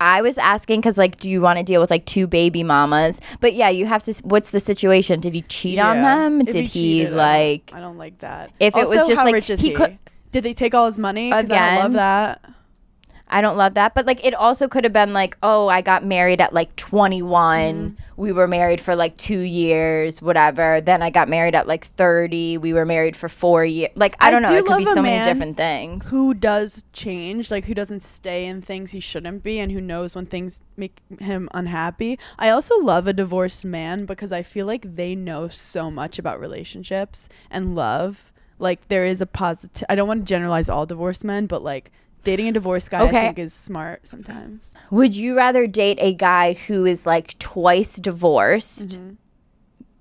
[0.00, 3.20] I was asking because, like, do you want to deal with like two baby mamas?
[3.40, 4.12] But yeah, you have to.
[4.24, 5.20] What's the situation?
[5.20, 6.40] Did he cheat on them?
[6.42, 6.68] If Did he,
[7.00, 7.70] cheated, I don't- like?
[7.74, 8.50] I don't like that.
[8.60, 9.74] If it was just, how like, rich is he he?
[9.74, 9.98] could-
[10.32, 11.30] Did they take all his money?
[11.30, 11.92] 'Cause I love Again.
[11.94, 12.44] that.
[13.28, 13.94] I don't love that.
[13.94, 17.74] But like it also could have been like, oh, I got married at like 21.
[17.74, 18.02] Mm-hmm.
[18.16, 20.80] We were married for like 2 years, whatever.
[20.80, 22.56] Then I got married at like 30.
[22.58, 23.90] We were married for 4 years.
[23.94, 26.10] Like I I don't know, do it could be so many different things.
[26.10, 27.50] Who does change?
[27.50, 31.00] Like who doesn't stay in things he shouldn't be, and who knows when things make
[31.18, 32.18] him unhappy.
[32.38, 36.40] I also love a divorced man because I feel like they know so much about
[36.40, 38.32] relationships and love.
[38.58, 39.84] Like there is a positive.
[39.90, 41.90] I don't want to generalize all divorced men, but like
[42.26, 43.18] dating a divorced guy, Okay.
[43.18, 44.74] I think is smart sometimes.
[44.90, 49.14] Would you rather date a guy who is like twice divorced, Mm-hmm.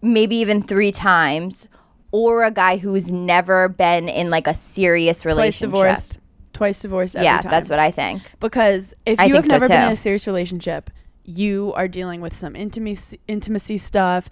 [0.02, 1.68] maybe even 3 times,
[2.12, 5.70] or a guy who's never been in like a serious relationship?
[5.72, 6.20] Twice divorced.
[6.54, 7.16] Twice divorced.
[7.16, 7.52] Every Yeah, time.
[7.52, 8.22] that's what I think.
[8.40, 10.90] because if I you have so, never been in a serious relationship,
[11.24, 14.30] you are dealing with some intimacy intimacy stuff.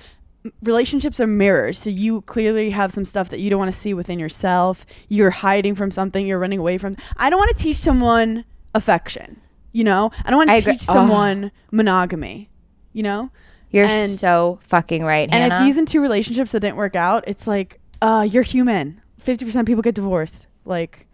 [0.62, 3.94] Relationships are mirrors, so you clearly have some stuff that you don't want to see
[3.94, 4.86] within yourself.
[5.08, 6.28] You're hiding from something.
[6.28, 6.98] You're running away from.
[7.18, 8.44] I don't want to teach someone
[8.76, 9.40] affection.
[9.72, 12.50] You know, I don't want to teach someone monogamy.
[12.92, 13.32] You know,
[13.72, 15.62] You're And- so fucking right, and Hannah.
[15.62, 19.02] if he's in two relationships that didn't work out, it's like, uh, you're human.
[19.18, 20.46] Fifty percent of people get divorced.
[20.66, 21.08] Like,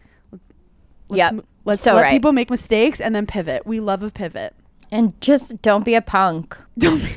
[1.07, 1.45] let's, Yep.
[1.63, 2.11] let's So let right.
[2.11, 3.65] people make mistakes and then pivot.
[3.65, 4.53] We love a pivot.
[4.91, 6.57] and just don't be a punk.
[6.79, 7.13] Don't be.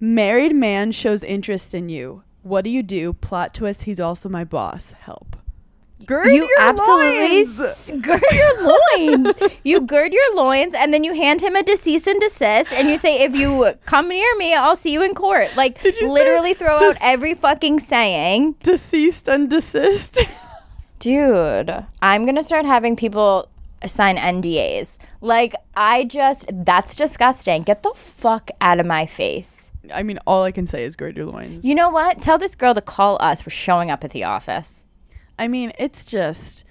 [0.00, 2.22] Married man shows interest in you.
[2.42, 3.12] What do you do?
[3.12, 3.82] Plot twist.
[3.82, 4.92] He's also my boss.
[4.92, 5.36] Help.
[6.06, 7.60] Gird you your absolutely loins.
[7.60, 8.62] s- gird your
[8.96, 9.34] loins.
[9.62, 12.96] you gird your loins, and then you hand him a cease and desist, and you
[12.96, 16.86] say, "If you come near me, I'll see you in court." Like literally throw des-
[16.86, 18.54] out every fucking saying.
[18.62, 20.18] Deceased and desist.
[20.98, 23.50] Dude, I'm gonna start having people
[23.86, 24.96] sign NDAs.
[25.20, 27.62] Like I just that's disgusting.
[27.62, 29.70] Get the fuck out of my face.
[29.92, 31.64] I mean, all I can say is gird your loins.
[31.64, 32.20] You know what?
[32.20, 33.44] Tell this girl to call us.
[33.44, 34.84] We're showing up at the office.
[35.38, 36.64] I mean, it's just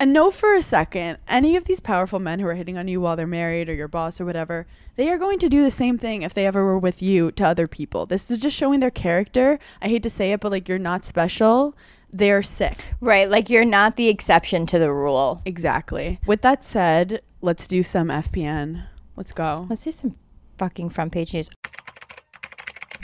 [0.00, 3.00] and know for a second, any of these powerful men who are hitting on you
[3.00, 5.98] while they're married or your boss or whatever, they are going to do the same
[5.98, 8.06] thing if they ever were with you to other people.
[8.06, 9.58] This is just showing their character.
[9.82, 11.76] I hate to say it, but like you're not special.
[12.10, 12.78] They're sick.
[13.00, 13.28] Right.
[13.28, 15.42] Like you're not the exception to the rule.
[15.44, 16.20] Exactly.
[16.26, 18.86] With that said, let's do some FPN.
[19.16, 19.66] Let's go.
[19.68, 20.14] Let's do some
[20.56, 21.50] fucking front page news.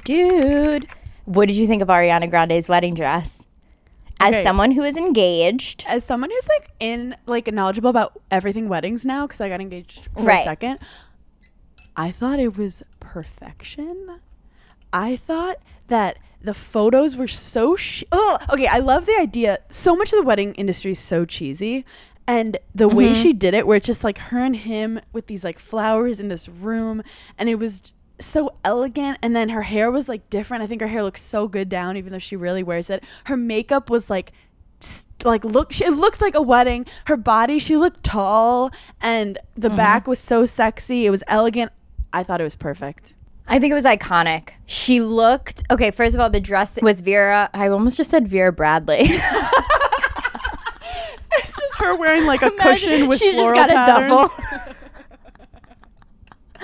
[0.04, 0.86] Dude,
[1.24, 3.46] what did you think of Ariana Grande's wedding dress?
[4.20, 4.42] As Okay.
[4.42, 9.26] someone who is engaged, As someone who's like in like knowledgeable about everything weddings now,
[9.26, 10.40] because I got engaged for Right.
[10.40, 10.78] a second,
[11.96, 14.20] I thought it was perfection.
[14.92, 15.56] I thought
[15.88, 20.18] that the photos were so sh- oh okay i love the idea so much of
[20.18, 21.84] the wedding industry is so cheesy
[22.26, 23.22] and the way mm-hmm.
[23.22, 26.26] she did it where it's just like her and him with these like flowers in
[26.28, 27.00] this room
[27.38, 30.86] and it was so elegant and then her hair was like different i think her
[30.86, 34.32] hair looks so good down even though she really wears it her makeup was like
[35.24, 39.68] like look she, it looked like a wedding her body she looked tall and the
[39.68, 39.76] mm-hmm.
[39.76, 41.72] back was so sexy it was elegant
[42.12, 44.50] i thought it was perfect I think it was iconic.
[44.66, 45.90] She looked okay.
[45.90, 47.50] First of all, the dress was Vera.
[47.52, 49.00] I almost just said Vera Bradley.
[49.00, 49.20] it's
[51.32, 54.10] just her wearing like a cushion with She's just floral got a patterns.
[54.10, 54.71] duffel.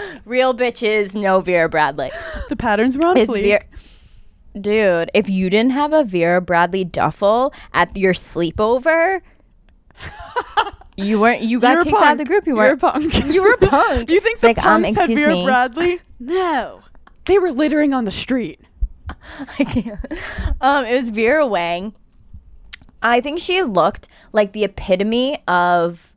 [0.24, 2.10] Real bitches, no Vera Bradley.
[2.48, 3.42] the patterns were on Is fleek.
[3.42, 3.64] Vera-
[4.60, 9.20] Dude, if you didn't have a Vera Bradley duffel at your sleepover,
[10.96, 11.42] you weren't.
[11.42, 12.46] You got You're kicked out of the group.
[12.46, 12.80] You You're a weren't.
[12.80, 13.14] punk.
[13.32, 14.10] You were a punk.
[14.10, 15.44] You think the like, um, punks had excuse Vera me.
[15.44, 16.00] Bradley?
[16.18, 16.80] No,
[17.26, 18.60] they were littering on the street.
[19.58, 20.00] I can't.
[20.60, 21.94] Um, it was Vera Wang.
[23.00, 26.12] I think she looked like the epitome of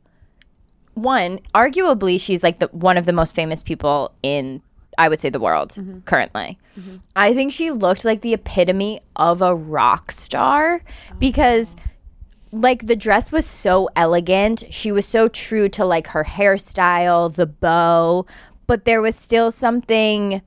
[0.94, 1.40] one.
[1.54, 4.62] Arguably, she's like the one of the most famous people in,
[4.98, 6.00] I would say, the world mm-hmm.
[6.00, 6.58] currently.
[6.78, 6.96] Mm-hmm.
[7.16, 10.82] I think she looked like the epitome of a rock star
[11.18, 11.76] because.
[11.78, 11.88] Oh.
[12.54, 14.64] Like the dress was so elegant.
[14.68, 18.26] She was so true to like her hairstyle, the bow,
[18.66, 20.42] but there was still something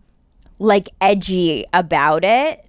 [0.60, 2.64] like edgy about it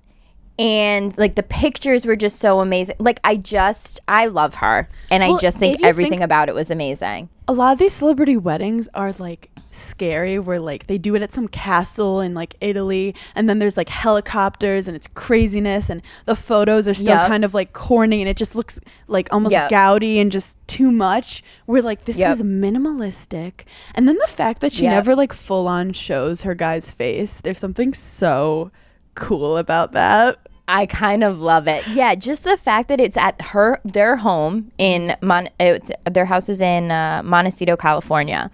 [0.58, 5.22] and like the pictures were just so amazing like i just i love her and
[5.22, 8.88] i just think everything think- about it was amazing A lot of these celebrity weddings
[8.94, 13.46] are like scary, where like they do it at some castle in like Italy, and
[13.48, 17.28] then there's like helicopters and it's craziness, and the photos are still Yep.
[17.28, 19.68] kind of like corny, and it just looks like almost Yep.
[19.70, 21.44] gaudy and just too much.
[21.66, 22.28] Where like this Yep.
[22.30, 26.90] was minimalistic, and then the fact that she never like full on shows her guy's
[26.90, 28.70] face, there's something so
[29.14, 30.38] cool about that.
[30.68, 34.70] I kind of love it yeah just the fact that it's at her their home
[34.78, 38.50] in Mon- it's, their house is in uh, montecito california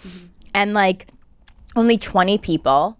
[0.55, 1.09] and like
[1.77, 2.99] only 20 people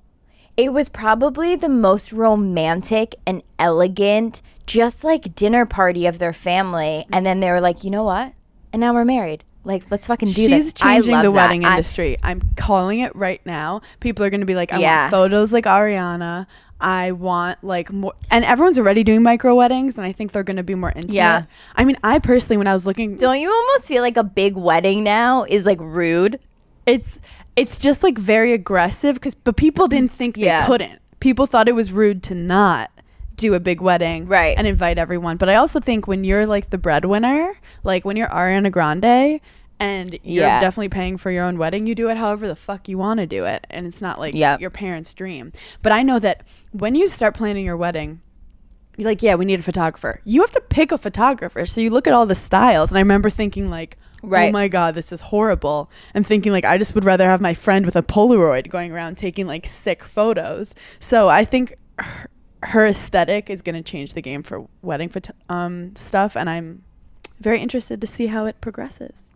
[0.57, 7.05] it was probably the most romantic and elegant just like dinner party of their family
[7.13, 8.33] and then they were like you know what
[8.73, 11.31] and now we're married like let's fucking do She's this I changing the that.
[11.31, 12.17] wedding I- industry.
[12.25, 13.81] I'm calling it right now.
[14.01, 15.03] People are going to be like, I Yeah.
[15.03, 16.49] want photos like Ariana.
[16.83, 20.57] I want like more, and everyone's already doing micro weddings, and I think they're going
[20.59, 21.15] to be more intimate.
[21.15, 21.45] Yeah.
[21.77, 24.57] I mean, I personally, when I was looking, Don't you almost feel like a big
[24.57, 26.39] wedding now is like rude?
[26.85, 27.21] it's
[27.55, 30.67] it's just like very aggressive because, but people didn't think they Yeah.
[30.67, 30.99] couldn't.
[31.21, 32.91] People thought it was rude to not
[33.37, 34.57] do a big wedding, Right.
[34.59, 35.37] and invite everyone.
[35.37, 37.55] But I also think when you're like the breadwinner,
[37.85, 39.41] like when you're Ariana Grande.
[39.81, 40.61] And you're Yeah.
[40.61, 41.87] definitely paying for your own wedding.
[41.87, 43.67] You do it however the fuck you want to do it.
[43.71, 44.61] And it's not like Yep.
[44.61, 45.53] your parents' dream.
[45.83, 48.21] But I know that when you start planning your wedding,
[48.97, 50.21] you're like, yeah, we need a photographer.
[50.25, 51.67] You have to pick a photographer.
[51.67, 52.91] So you look at all the styles.
[52.91, 55.91] And I remember thinking, like, oh my God, this is horrible.
[56.15, 59.17] And thinking, like, I just would rather have my friend with a Polaroid going around
[59.17, 60.75] taking, like, sick photos.
[61.01, 62.29] So I think her,
[62.63, 66.37] her aesthetic is going to change the game for wedding photo- um, stuff.
[66.37, 66.83] And I'm
[67.41, 69.32] very interested to see how it progresses.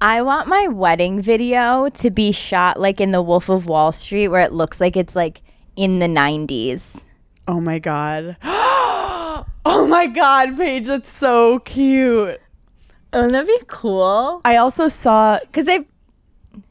[0.00, 4.28] I want my wedding video to be shot like in The Wolf of Wall Street,
[4.28, 5.42] where it looks like it's like
[5.76, 7.04] in the 90s.
[7.46, 8.36] Oh my God.
[8.42, 12.40] oh my God, Paige, that's so cute.
[13.12, 14.40] Oh, Wouldn't that be cool?
[14.44, 15.86] I also saw Because they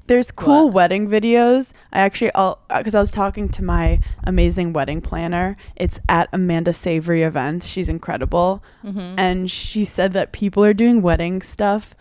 [0.08, 1.74] there's cool wedding videos.
[1.92, 5.58] I actually, all because uh, I was talking to my amazing wedding planner.
[5.76, 7.68] It's at Amanda Savory Events.
[7.68, 9.16] She's incredible, mm-hmm.
[9.18, 11.94] and she said that people are doing wedding stuff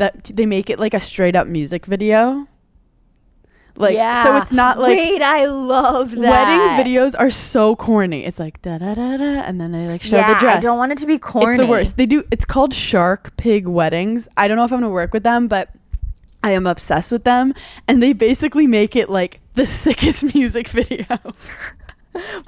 [0.00, 2.48] that they make it like a straight up music video.
[3.76, 4.24] Like, yeah.
[4.24, 6.18] so it's not like Wait, I love that.
[6.18, 8.24] wedding videos are so corny.
[8.24, 10.56] It's like da da da da, and then they like show yeah, the dress.
[10.56, 11.54] I don't want it to be corny.
[11.54, 11.96] It's the worst.
[11.96, 12.24] They do.
[12.30, 14.28] It's called Shark Pig Weddings.
[14.36, 15.70] I don't know if I'm gonna work with them, but
[16.42, 17.54] I am obsessed with them,
[17.86, 21.18] and they basically make it like the sickest music video.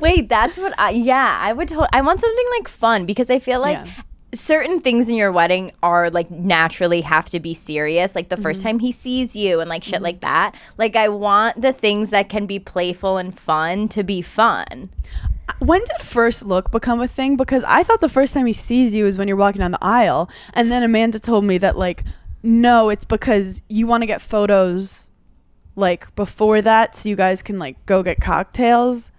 [0.00, 0.90] Wait, that's what I.
[0.90, 1.68] Yeah, I would.
[1.68, 4.02] To- I want something like fun because I feel like Yeah.
[4.34, 8.60] Certain things in your wedding are like naturally have to be serious like the first
[8.60, 8.68] Mm-hmm.
[8.68, 12.28] time he sees you and like shit like that like i want the things that
[12.30, 14.88] can be playful and fun to be fun
[15.58, 17.36] When did first look become a thing?
[17.36, 19.84] Because I thought the first time he sees you is when you're walking down the
[19.84, 22.04] aisle, and then Amanda told me that like,
[22.42, 25.08] no, it's because you want to get photos
[25.76, 29.10] like before that, so you guys can like go get cocktails.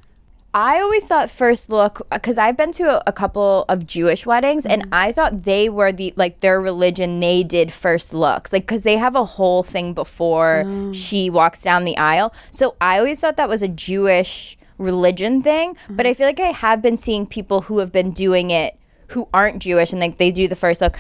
[0.54, 4.66] I always thought first look because I've been to a, a couple of Jewish weddings
[4.66, 4.94] and mm-hmm.
[4.94, 8.98] I thought they were the like their religion they did first looks like because they
[8.98, 10.94] have a whole thing before oh.
[10.94, 12.34] she walks down the aisle.
[12.52, 16.18] So I always thought that was a Jewish religion thing, but I mm-hmm.
[16.18, 18.78] feel like I have been seeing people who have been doing it
[19.10, 20.98] who aren't Jewish and like they do the first look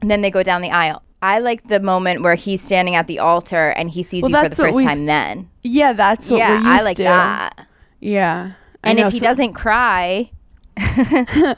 [0.00, 1.02] and then they go down the aisle.
[1.20, 4.36] I like the moment where he's standing at the altar and he sees Well, you
[4.36, 4.98] for the first time.
[4.98, 7.02] s- Then, Yeah, that's what yeah, I like to.
[7.02, 7.67] that.
[8.00, 8.52] Yeah,
[8.84, 10.30] I And know, if he so- doesn't cry,
[10.76, 11.56] gird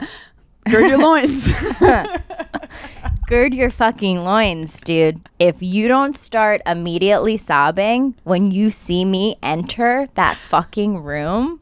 [0.89, 1.51] your loins.
[3.27, 5.21] gird your fucking loins, dude.
[5.39, 11.59] If you don't start immediately sobbing when you see me enter that fucking room,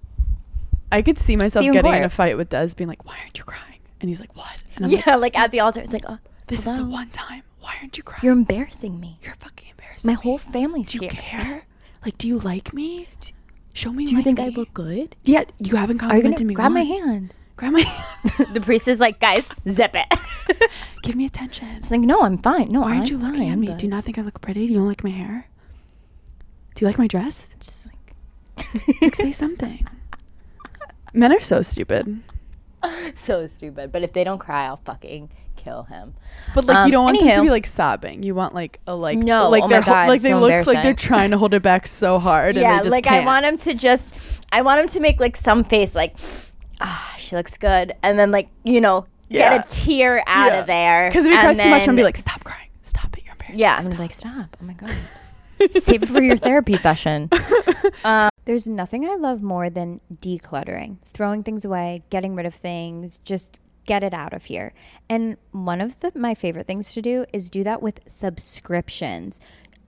[0.92, 3.38] I could see myself See getting in a fight with Des, being like, "Why aren't
[3.38, 5.94] you crying?" And he's like, "What?" And I'm like, yeah, like at the altar, it's
[5.94, 6.18] like, oh,
[6.48, 7.44] "This is the one time.
[7.60, 8.22] Why aren't you crying?
[8.24, 9.20] You're embarrassing me.
[9.22, 10.08] You're fucking embarrassing.
[10.10, 10.22] My me.
[10.24, 11.10] whole family's Do you here.
[11.12, 11.64] care?
[12.06, 13.08] Like, do you like me?
[13.20, 13.34] D-
[13.74, 14.06] Show me.
[14.06, 15.16] Do you think I look good?
[15.24, 16.54] Yeah, you haven't Are you complimented me.
[16.54, 17.34] grab my hand?
[17.56, 18.48] Grab my hand.
[18.54, 20.70] the priest is like, guys, zip it.
[21.04, 21.68] Give me attention.
[21.78, 22.72] it's like, no, I'm fine.
[22.72, 23.68] No, Why aren't I'm you looking fine, at me?
[23.68, 24.68] but- Do you not think I look pretty?
[24.68, 25.48] Do you don't like my hair?
[26.76, 27.54] Do you like my dress?
[27.60, 29.88] Just like, Like, say something.
[31.14, 32.22] Men are so stupid.
[33.16, 33.92] so stupid.
[33.92, 35.30] But if they don't cry, I'll fucking
[35.64, 36.14] kill him.
[36.56, 38.24] But like, Um, you don't want them to be like sobbing.
[38.24, 40.66] You want like a like No, like oh they're ho- God, like they so look
[40.68, 42.56] like they're trying to hold it back so hard.
[42.56, 43.26] and yeah, they just like I can't.
[43.26, 44.14] want him to just,
[44.52, 46.16] I want him to make like some face like,
[46.82, 49.58] ah, she looks good, and then like you know Yeah.
[49.58, 50.60] get a tear out Yeah.
[50.62, 51.10] of there.
[51.10, 53.34] Because if he and cries too much, I'm be like, stop crying, stop it, you're
[53.34, 53.58] embarrassing.
[53.60, 53.90] yeah, I'm stop.
[53.92, 54.58] gonna be like, stop.
[54.62, 54.96] Oh my god,
[55.84, 57.30] save it for your therapy session.
[58.06, 63.18] Um, there's nothing I love more than decluttering, throwing things away, getting rid of things,
[63.26, 64.74] just get it out of here.
[65.10, 69.40] And one of the, my favorite things to do is do that with subscriptions.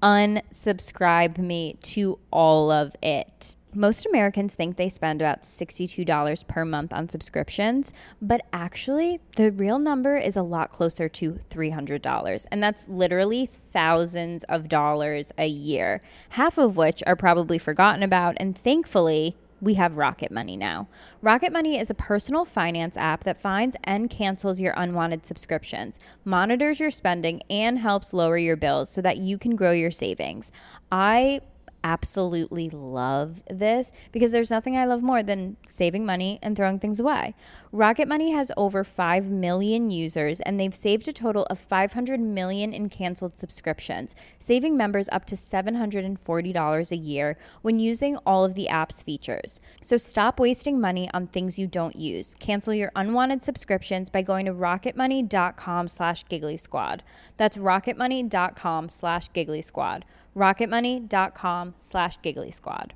[0.02, 3.56] Unsubscribe me to all of it.
[3.74, 9.80] Most Americans think they spend about $62 per month on subscriptions, but actually, the real
[9.80, 12.46] number is a lot closer to $300.
[12.52, 18.36] And that's literally thousands of dollars a year, half of which are probably forgotten about.
[18.42, 20.88] And thankfully, we have Rocket Money now.
[21.22, 26.80] Rocket Money is a personal finance app that finds and cancels your unwanted subscriptions, monitors
[26.80, 30.52] your spending, and helps lower your bills so that you can grow your savings.
[30.92, 31.42] I
[31.84, 37.00] absolutely love this because there's nothing I love more than saving money and throwing things
[37.00, 37.36] away.
[37.72, 42.74] Rocket Money has over 5 million users and they've saved a total of 500 million
[42.74, 48.68] in canceled subscriptions, saving members up to $740 a year when using all of the
[48.68, 49.60] app's features.
[49.82, 52.36] So stop wasting money on things you don't use.
[52.36, 57.04] Cancel your unwanted subscriptions by going to rocketmoney.com slash giggly squad.
[57.38, 60.06] That's rocketmoney.com slash giggly squad
[60.36, 62.94] rocketmoney.com slash giggly squad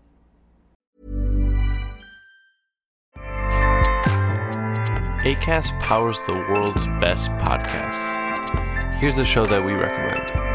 [5.25, 8.23] ACAST powers the world's best podcasts.
[8.99, 10.54] Here's a show that we recommend.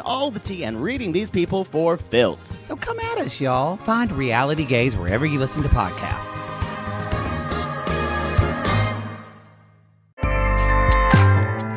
[0.01, 2.57] all the tea and reading these people for filth.
[2.65, 3.77] so come at us, y'all.
[3.77, 6.37] Find Reality Gaze wherever you listen to podcasts.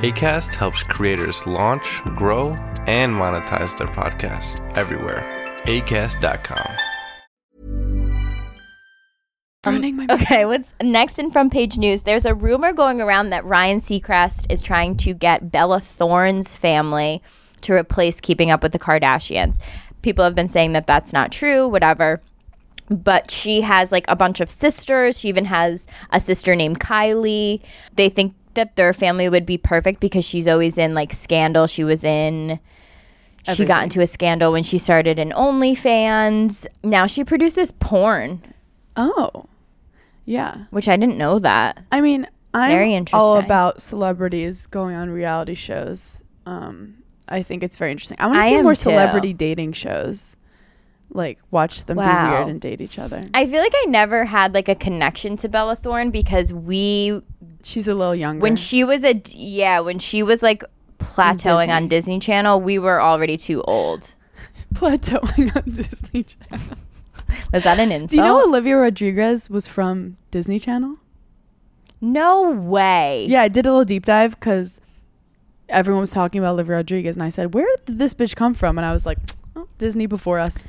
[0.04, 2.50] ACAST helps creators launch, grow,
[2.86, 5.22] and monetize their podcasts everywhere.
[5.64, 6.76] ACAST.com.
[9.66, 13.46] Ruining my okay what's next in front page news there's a rumor going around that
[13.46, 17.22] ryan seacrest is trying to get bella thorne's family
[17.64, 19.58] to replace keeping up with the kardashians
[20.02, 22.20] people have been saying that that's not true whatever
[22.88, 25.18] but she has like a bunch of sisters.
[25.18, 27.62] She even has a sister named Kylie.
[27.94, 31.66] They think that their family would be perfect because she's always in like scandal.
[31.66, 32.60] She was in
[33.52, 36.66] she got into a scandal when she started in OnlyFans.
[36.82, 38.42] Now she produces porn.
[38.96, 39.46] Oh.
[40.24, 40.64] Yeah.
[40.70, 41.84] which I didn't know that.
[41.92, 46.22] I mean, I'm Very all about celebrities going on reality shows.
[46.46, 48.16] Um, I think it's very interesting.
[48.20, 48.80] I want to I see more too.
[48.82, 50.36] celebrity dating shows.
[51.10, 53.22] Like watch them be weird and date each other.
[53.32, 57.22] I feel like I never had like a connection to Bella Thorne because we
[57.62, 58.42] She's a little younger.
[58.42, 60.64] when she was a d- yeah when she was like
[60.98, 64.14] plateauing on Disney Channel, we were already too old.
[64.74, 66.76] plateauing on Disney Channel.
[67.52, 68.10] Was that an insult?
[68.10, 70.96] Do you know Olivia Rodriguez was from Disney Channel?
[72.00, 73.26] no way.
[73.28, 74.80] Yeah, I did a little deep dive because
[75.74, 78.78] everyone was talking about Olivia Rodriguez, and I said, "Where did this bitch come from?"
[78.78, 79.18] And I was like,
[79.56, 80.64] oh, "Disney before us."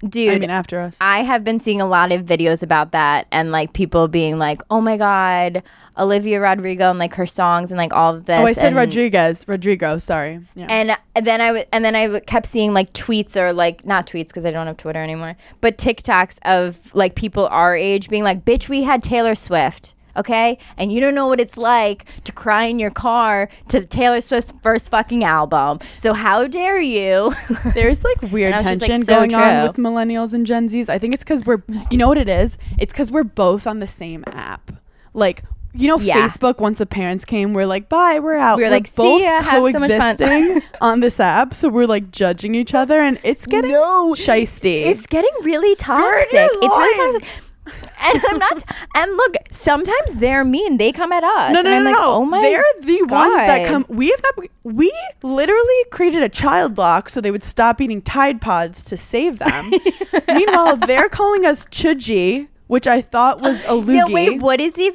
[0.00, 0.34] dude.
[0.34, 0.98] I mean, after us.
[1.00, 4.62] I have been seeing a lot of videos about that and like people being like,
[4.70, 5.62] "Oh my god,
[5.96, 8.76] Olivia Rodrigo and like her songs and like all of this." oh, I said and,
[8.76, 9.44] Rodriguez.
[9.46, 9.98] Rodrigo.
[9.98, 10.40] Sorry.
[10.54, 10.66] Yeah.
[10.68, 10.96] And
[11.26, 14.28] then I w- and then I w- kept seeing like tweets or like not tweets
[14.28, 18.44] because I don't have Twitter anymore, but TikToks of like people our age being like,
[18.44, 22.64] "Bitch, we had Taylor Swift." Okay, and you don't know what it's like to cry
[22.64, 25.78] in your car to Taylor Swift's first fucking album.
[25.94, 27.34] So how dare you?
[27.74, 30.46] There's like weird And I was just tension like, so going on with millennials and
[30.46, 30.88] Gen Zs.
[30.88, 32.58] I think it's because we're, you know what it is?
[32.78, 34.72] It's because we're both on the same app.
[35.14, 35.42] Like,
[35.74, 36.26] you know, Yeah.
[36.26, 38.56] Facebook, once the parents came, we're like, bye, we're out.
[38.56, 41.52] We were like, "See both ya, have so much fun." coexisting on this app.
[41.52, 44.86] So we're like judging each other and it's getting shisty.
[44.86, 46.32] It's getting really toxic.
[46.32, 47.42] you're It's really toxic.
[47.98, 48.62] And I'm not.
[48.94, 50.76] And look, sometimes they're mean.
[50.76, 51.52] They come at us.
[51.52, 52.12] no, and no, no, I'm like, no.
[52.12, 52.40] oh my.
[52.40, 53.84] They're the ones that come.
[53.88, 54.48] We have not.
[54.62, 54.92] We
[55.22, 59.72] literally created a child lock so they would stop eating Tide Pods to save them.
[60.28, 63.94] Meanwhile, they're calling us chuji, which I thought was a loogie.
[63.96, 64.40] Yeah, wait.
[64.40, 64.92] What is he?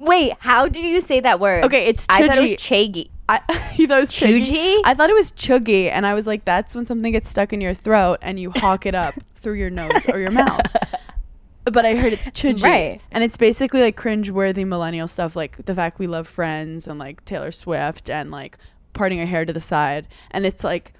[0.00, 1.64] Wait, how do you say that word?
[1.64, 2.92] Okay, it's I thought it was chuji.
[2.92, 3.10] chagi.
[3.28, 4.44] I you thought it was chuggy?
[4.46, 4.80] Chuji?
[4.84, 7.60] I thought it was chuggy, and I was like, that's when something gets stuck in
[7.60, 10.60] your throat and you hawk it up through your nose or your mouth.
[11.70, 13.00] But I heard it's chuji, Right.
[13.10, 17.24] And it's basically like cringe-worthy millennial stuff, like the fact we love Friends and like
[17.24, 18.58] Taylor Swift and like
[18.92, 20.06] parting our hair to the side.
[20.30, 20.92] And it's like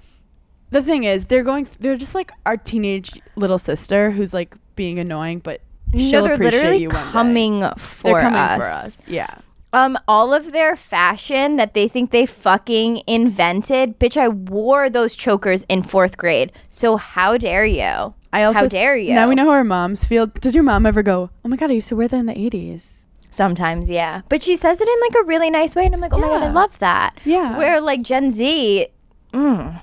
[0.71, 4.99] the thing is, they're going, they're just like our teenage little sister who's like being
[4.99, 5.61] annoying, but
[5.93, 7.11] she'll No, they're appreciate literally you one day.
[7.11, 8.57] coming for They're coming us.
[8.61, 9.35] for us, yeah.
[9.71, 14.17] Um, all of their fashion that they think they fucking invented, bitch.
[14.17, 16.51] I wore those chokers in fourth grade.
[16.71, 18.15] So how dare you?
[18.33, 19.13] I also how dare you?
[19.13, 20.25] Now we know how our moms feel.
[20.27, 22.33] Does your mom ever go, "Oh my god, I used to wear that in the
[22.33, 23.05] '80s"?
[23.31, 24.21] Sometimes, yeah.
[24.27, 26.27] But she says it in like a really nice way, and I'm like, oh my
[26.27, 27.19] god, I love that.
[27.25, 27.57] Yeah.
[27.57, 28.87] Where like Gen Z,
[29.33, 29.81] mm.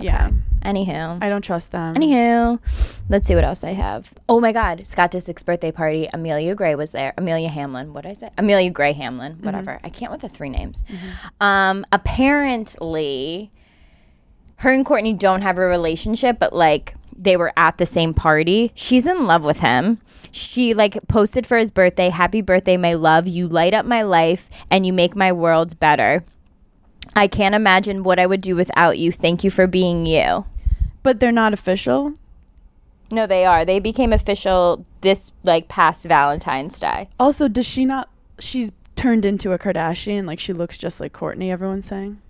[0.00, 0.30] Yeah,
[0.64, 1.22] Anywho.
[1.22, 1.94] I don't trust them.
[1.94, 2.58] Anywho,
[3.08, 4.12] let's see what else I have.
[4.28, 6.08] Oh my God, Scott Disick's birthday party.
[6.12, 7.14] Amelia Gray was there.
[7.16, 7.92] Amelia Hamlin.
[7.92, 8.30] What did I say?
[8.36, 9.38] Amelia Gray Hamlin.
[9.40, 9.80] Whatever.
[9.84, 10.84] I can't with the three names.
[11.40, 13.50] Um, apparently,
[14.56, 18.72] her and Kourtney don't have a relationship, but like they were at the same party.
[18.74, 19.98] She's in love with him.
[20.30, 23.26] She like posted for his birthday, "Happy birthday, my love.
[23.26, 26.24] You light up my life and you make my world better."
[27.14, 29.12] I can't imagine what I would do without you.
[29.12, 30.44] Thank you for being you.
[31.02, 32.14] but they're not official.
[33.10, 33.64] No, they are.
[33.64, 37.08] They became official this like past Valentine's Day.
[37.18, 38.10] Also, does she not?
[38.38, 40.26] She's turned into a Kardashian.
[40.26, 41.50] Like she looks just like Kourtney.
[41.50, 42.20] Everyone's saying.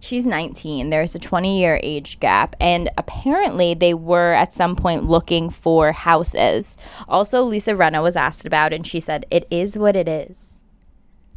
[0.00, 0.90] She's 19.
[0.90, 2.56] There's a 20 year age gap.
[2.60, 6.76] And apparently, they were at some point looking for houses.
[7.08, 10.62] Also, Lisa Rinna was asked about, and she said, It is what it is.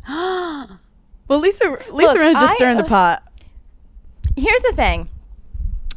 [1.30, 3.24] Well, Lisa, Lisa Look, Rinna just I- stirring the uh, pot.
[4.36, 5.08] Here's the thing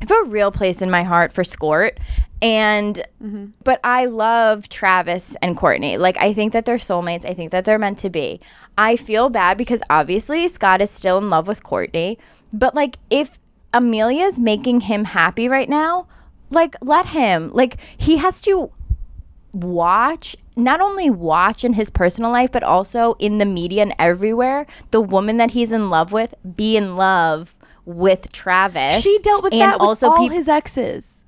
[0.01, 1.93] I have a real place in my heart for Scott.
[2.41, 3.47] And, mm-hmm.
[3.63, 5.97] but I love Travis and Kourtney.
[5.97, 7.25] Like, I think that they're soulmates.
[7.25, 8.41] I think that they're meant to be.
[8.77, 12.19] I feel bad because obviously Scott is still in love with Kourtney.
[12.53, 13.39] But, like, if
[13.73, 16.09] Amelia's making him happy right now,
[16.51, 17.53] like, let him.
[17.55, 18.73] Like, he has to
[19.53, 24.67] watch not only watch in his personal life but also in the media and everywhere
[24.91, 29.03] the woman that he's in love with be in love with Travis.
[29.03, 31.25] She dealt with and that with also all peop- his exes.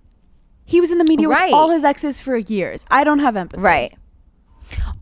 [0.67, 1.47] He was in the media Right.
[1.47, 2.85] with all his exes for years.
[2.91, 3.61] I don't have empathy.
[3.63, 3.95] Right.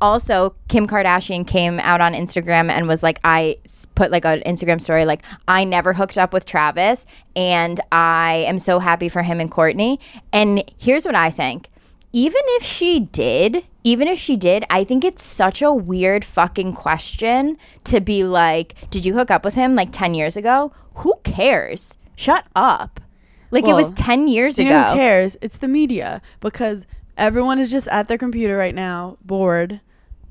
[0.01, 3.59] Also, Kim Kardashian came out on Instagram and was like, I
[3.95, 7.07] put like an Instagram story, like, I never hooked up with Travis
[7.37, 9.99] and I am so happy for him and Kourtney.
[10.33, 11.69] And here's what I think.
[12.13, 16.75] Even if she did, even if she did, I think it's such a weird fucking
[16.75, 20.73] question to be like, did you hook up with him like 10 years ago?
[20.97, 21.97] Who cares?
[22.15, 23.01] Shut up.
[23.51, 24.83] Like it was 10 years ago.
[24.85, 25.37] who cares?
[25.43, 26.85] It's the media because
[27.19, 29.81] everyone is just at their computer right now, bored,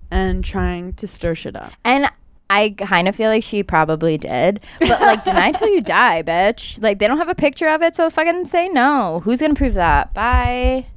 [0.09, 1.73] and trying to stir shit up.
[1.83, 2.07] And
[2.49, 4.59] I kind of feel like she probably did.
[4.79, 6.81] But like, deny till you die, bitch.
[6.81, 9.21] Like, they don't have a picture of it, so fucking say no.
[9.23, 10.13] Who's gonna prove that?
[10.13, 10.87] Bye.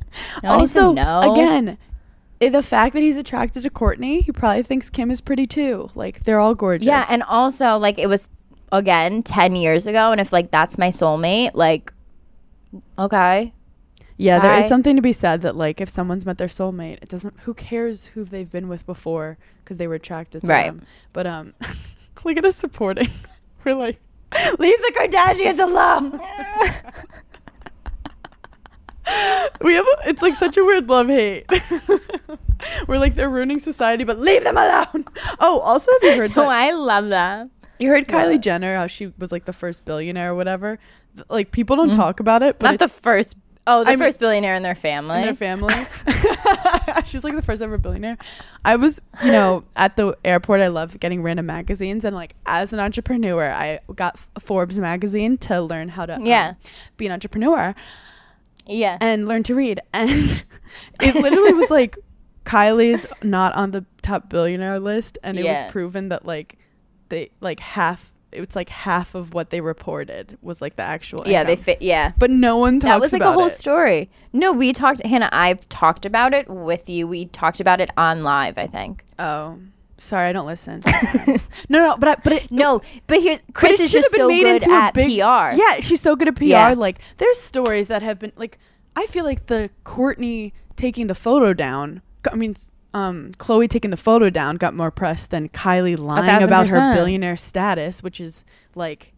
[0.43, 1.33] No one needs to also, know.
[1.33, 1.79] again,
[2.41, 5.91] the fact that he's attracted to Kourtney, he probably thinks Kim is pretty too.
[5.95, 6.87] Like they're all gorgeous.
[6.87, 8.29] Yeah, and also like it was
[8.73, 11.93] again 10 years ago and if like that's my soulmate, like
[12.99, 13.53] okay.
[14.17, 17.09] yeah, there is something to be said that like if someone's met their soulmate, it
[17.09, 17.35] doesn't.
[17.41, 20.67] Who cares who they've been with before because they were attracted to Right.
[20.67, 20.87] them.
[21.13, 21.55] But um,
[22.25, 23.09] look at us supporting.
[23.65, 23.99] We're like,
[24.59, 26.21] leave the Kardashians alone.
[29.61, 29.85] We have.
[29.87, 31.47] A, it's like such a weird love hate.
[32.89, 35.05] We're like they're ruining society, but leave them alone.
[35.41, 36.49] Oh, also have you heard Oh?
[36.49, 37.49] I love that.
[37.79, 40.79] You heard Kylie Jenner how she was like the first billionaire or whatever.
[41.29, 42.71] Like people don't talk about it, but Mm.
[42.71, 43.37] Not the first
[43.67, 45.17] Oh, the I mean- first billionaire in their family.
[45.17, 45.75] in their family.
[47.07, 48.19] She's like the first ever billionaire.
[48.65, 50.61] I was, you know, at the airport.
[50.61, 55.61] I love getting random magazines, and like as an entrepreneur, I got Forbes magazine to
[55.63, 56.55] learn how to um, Yeah.
[56.99, 57.75] be an entrepreneur
[58.67, 58.99] yeah.
[59.01, 59.81] and learn to read.
[59.95, 60.43] And
[61.01, 61.97] it literally was like
[62.45, 65.63] Kylie's not on the top billionaire list, and it Yeah.
[65.65, 66.59] was proven that like
[67.09, 68.11] they like half.
[68.33, 71.23] It's like half of what they reported was like the actual.
[71.27, 72.13] yeah, they fit yeah.
[72.19, 73.51] But no one talks That was like a whole it.
[73.51, 74.11] story.
[74.33, 77.07] No, we talked Hannah, I've talked about it with you.
[77.07, 79.05] We talked about it on live, I think.
[79.21, 79.59] Oh,
[80.05, 80.83] sorry, I don't listen.
[81.69, 84.13] no, no, but I, but it, No, but here's but Kris it is should just
[84.13, 85.57] have been so made good into a at big- PR.
[85.61, 86.45] Yeah, she's so good at PR.
[86.45, 86.75] Yeah.
[86.77, 88.59] Like, there's stories that have been like,
[88.97, 92.03] I feel like the Kourtney taking the photo down.
[92.31, 92.55] I mean,
[92.93, 97.37] um, Khloé taking the photo down got more press than Kylie lying about her billionaire
[97.37, 98.45] status, which is
[98.75, 99.13] like.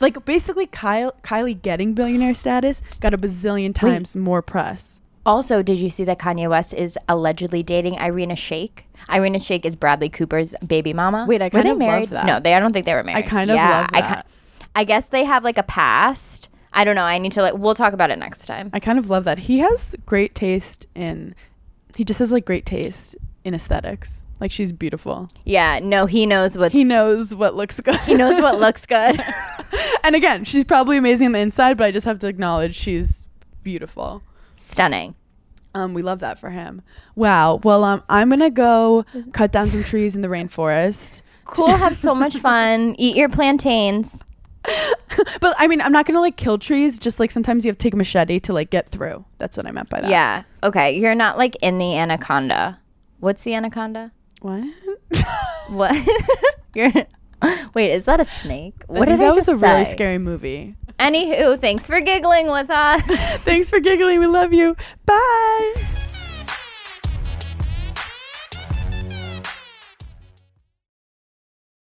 [0.00, 5.02] Like basically, Kyle, Kylie getting billionaire status got a bazillion times more press.
[5.26, 8.84] Also, did you see that Kanye West is allegedly dating Irina Shayk?
[9.08, 11.26] Irina Shayk is Bradley Cooper's baby mama.
[11.28, 12.08] Wait, I Were they of love married?
[12.10, 12.26] that.
[12.26, 12.54] No, they.
[12.54, 13.24] I don't think they were married.
[13.24, 14.26] I kind of yeah, love I, that.
[14.26, 14.32] ki-
[14.76, 16.48] I guess they have like a past.
[16.72, 17.04] I don't know.
[17.04, 17.54] I need to like.
[17.54, 18.70] We'll talk about it next time.
[18.72, 19.40] I kind of love that.
[19.40, 21.34] He has great taste in
[21.96, 24.26] he just has like great taste in aesthetics.
[24.40, 25.28] Like she's beautiful.
[25.44, 25.80] Yeah.
[25.80, 27.96] No, he knows what He knows what looks good.
[28.00, 29.22] He knows what looks good.
[30.02, 33.26] and again, she's probably amazing on the inside, but I just have to acknowledge she's
[33.62, 34.22] beautiful.
[34.56, 35.14] Stunning.
[35.74, 36.82] Um, we love that for him.
[37.14, 37.60] Wow.
[37.62, 41.22] Well, um, I'm gonna go cut down some trees in the rainforest.
[41.44, 41.68] Cool.
[41.68, 42.94] Have so much fun.
[42.98, 44.22] Eat your plantains.
[45.40, 46.98] But I mean, I'm not gonna like kill trees.
[46.98, 49.24] Just like sometimes you have to take a machete to like get through.
[49.38, 50.10] That's what I meant by that.
[50.10, 50.42] Yeah.
[50.62, 50.98] Okay.
[50.98, 52.78] You're not like in the anaconda.
[53.20, 54.12] What's the anaconda?
[54.40, 54.64] What?
[55.68, 55.96] What?
[56.74, 56.92] You're.
[57.74, 58.74] Wait, is that a snake?
[58.88, 60.76] I What did I that was just a really scary movie.
[61.00, 63.02] Anywho, thanks for giggling with us.
[63.42, 64.20] Thanks for giggling.
[64.20, 64.76] We love you.
[65.06, 65.74] Bye.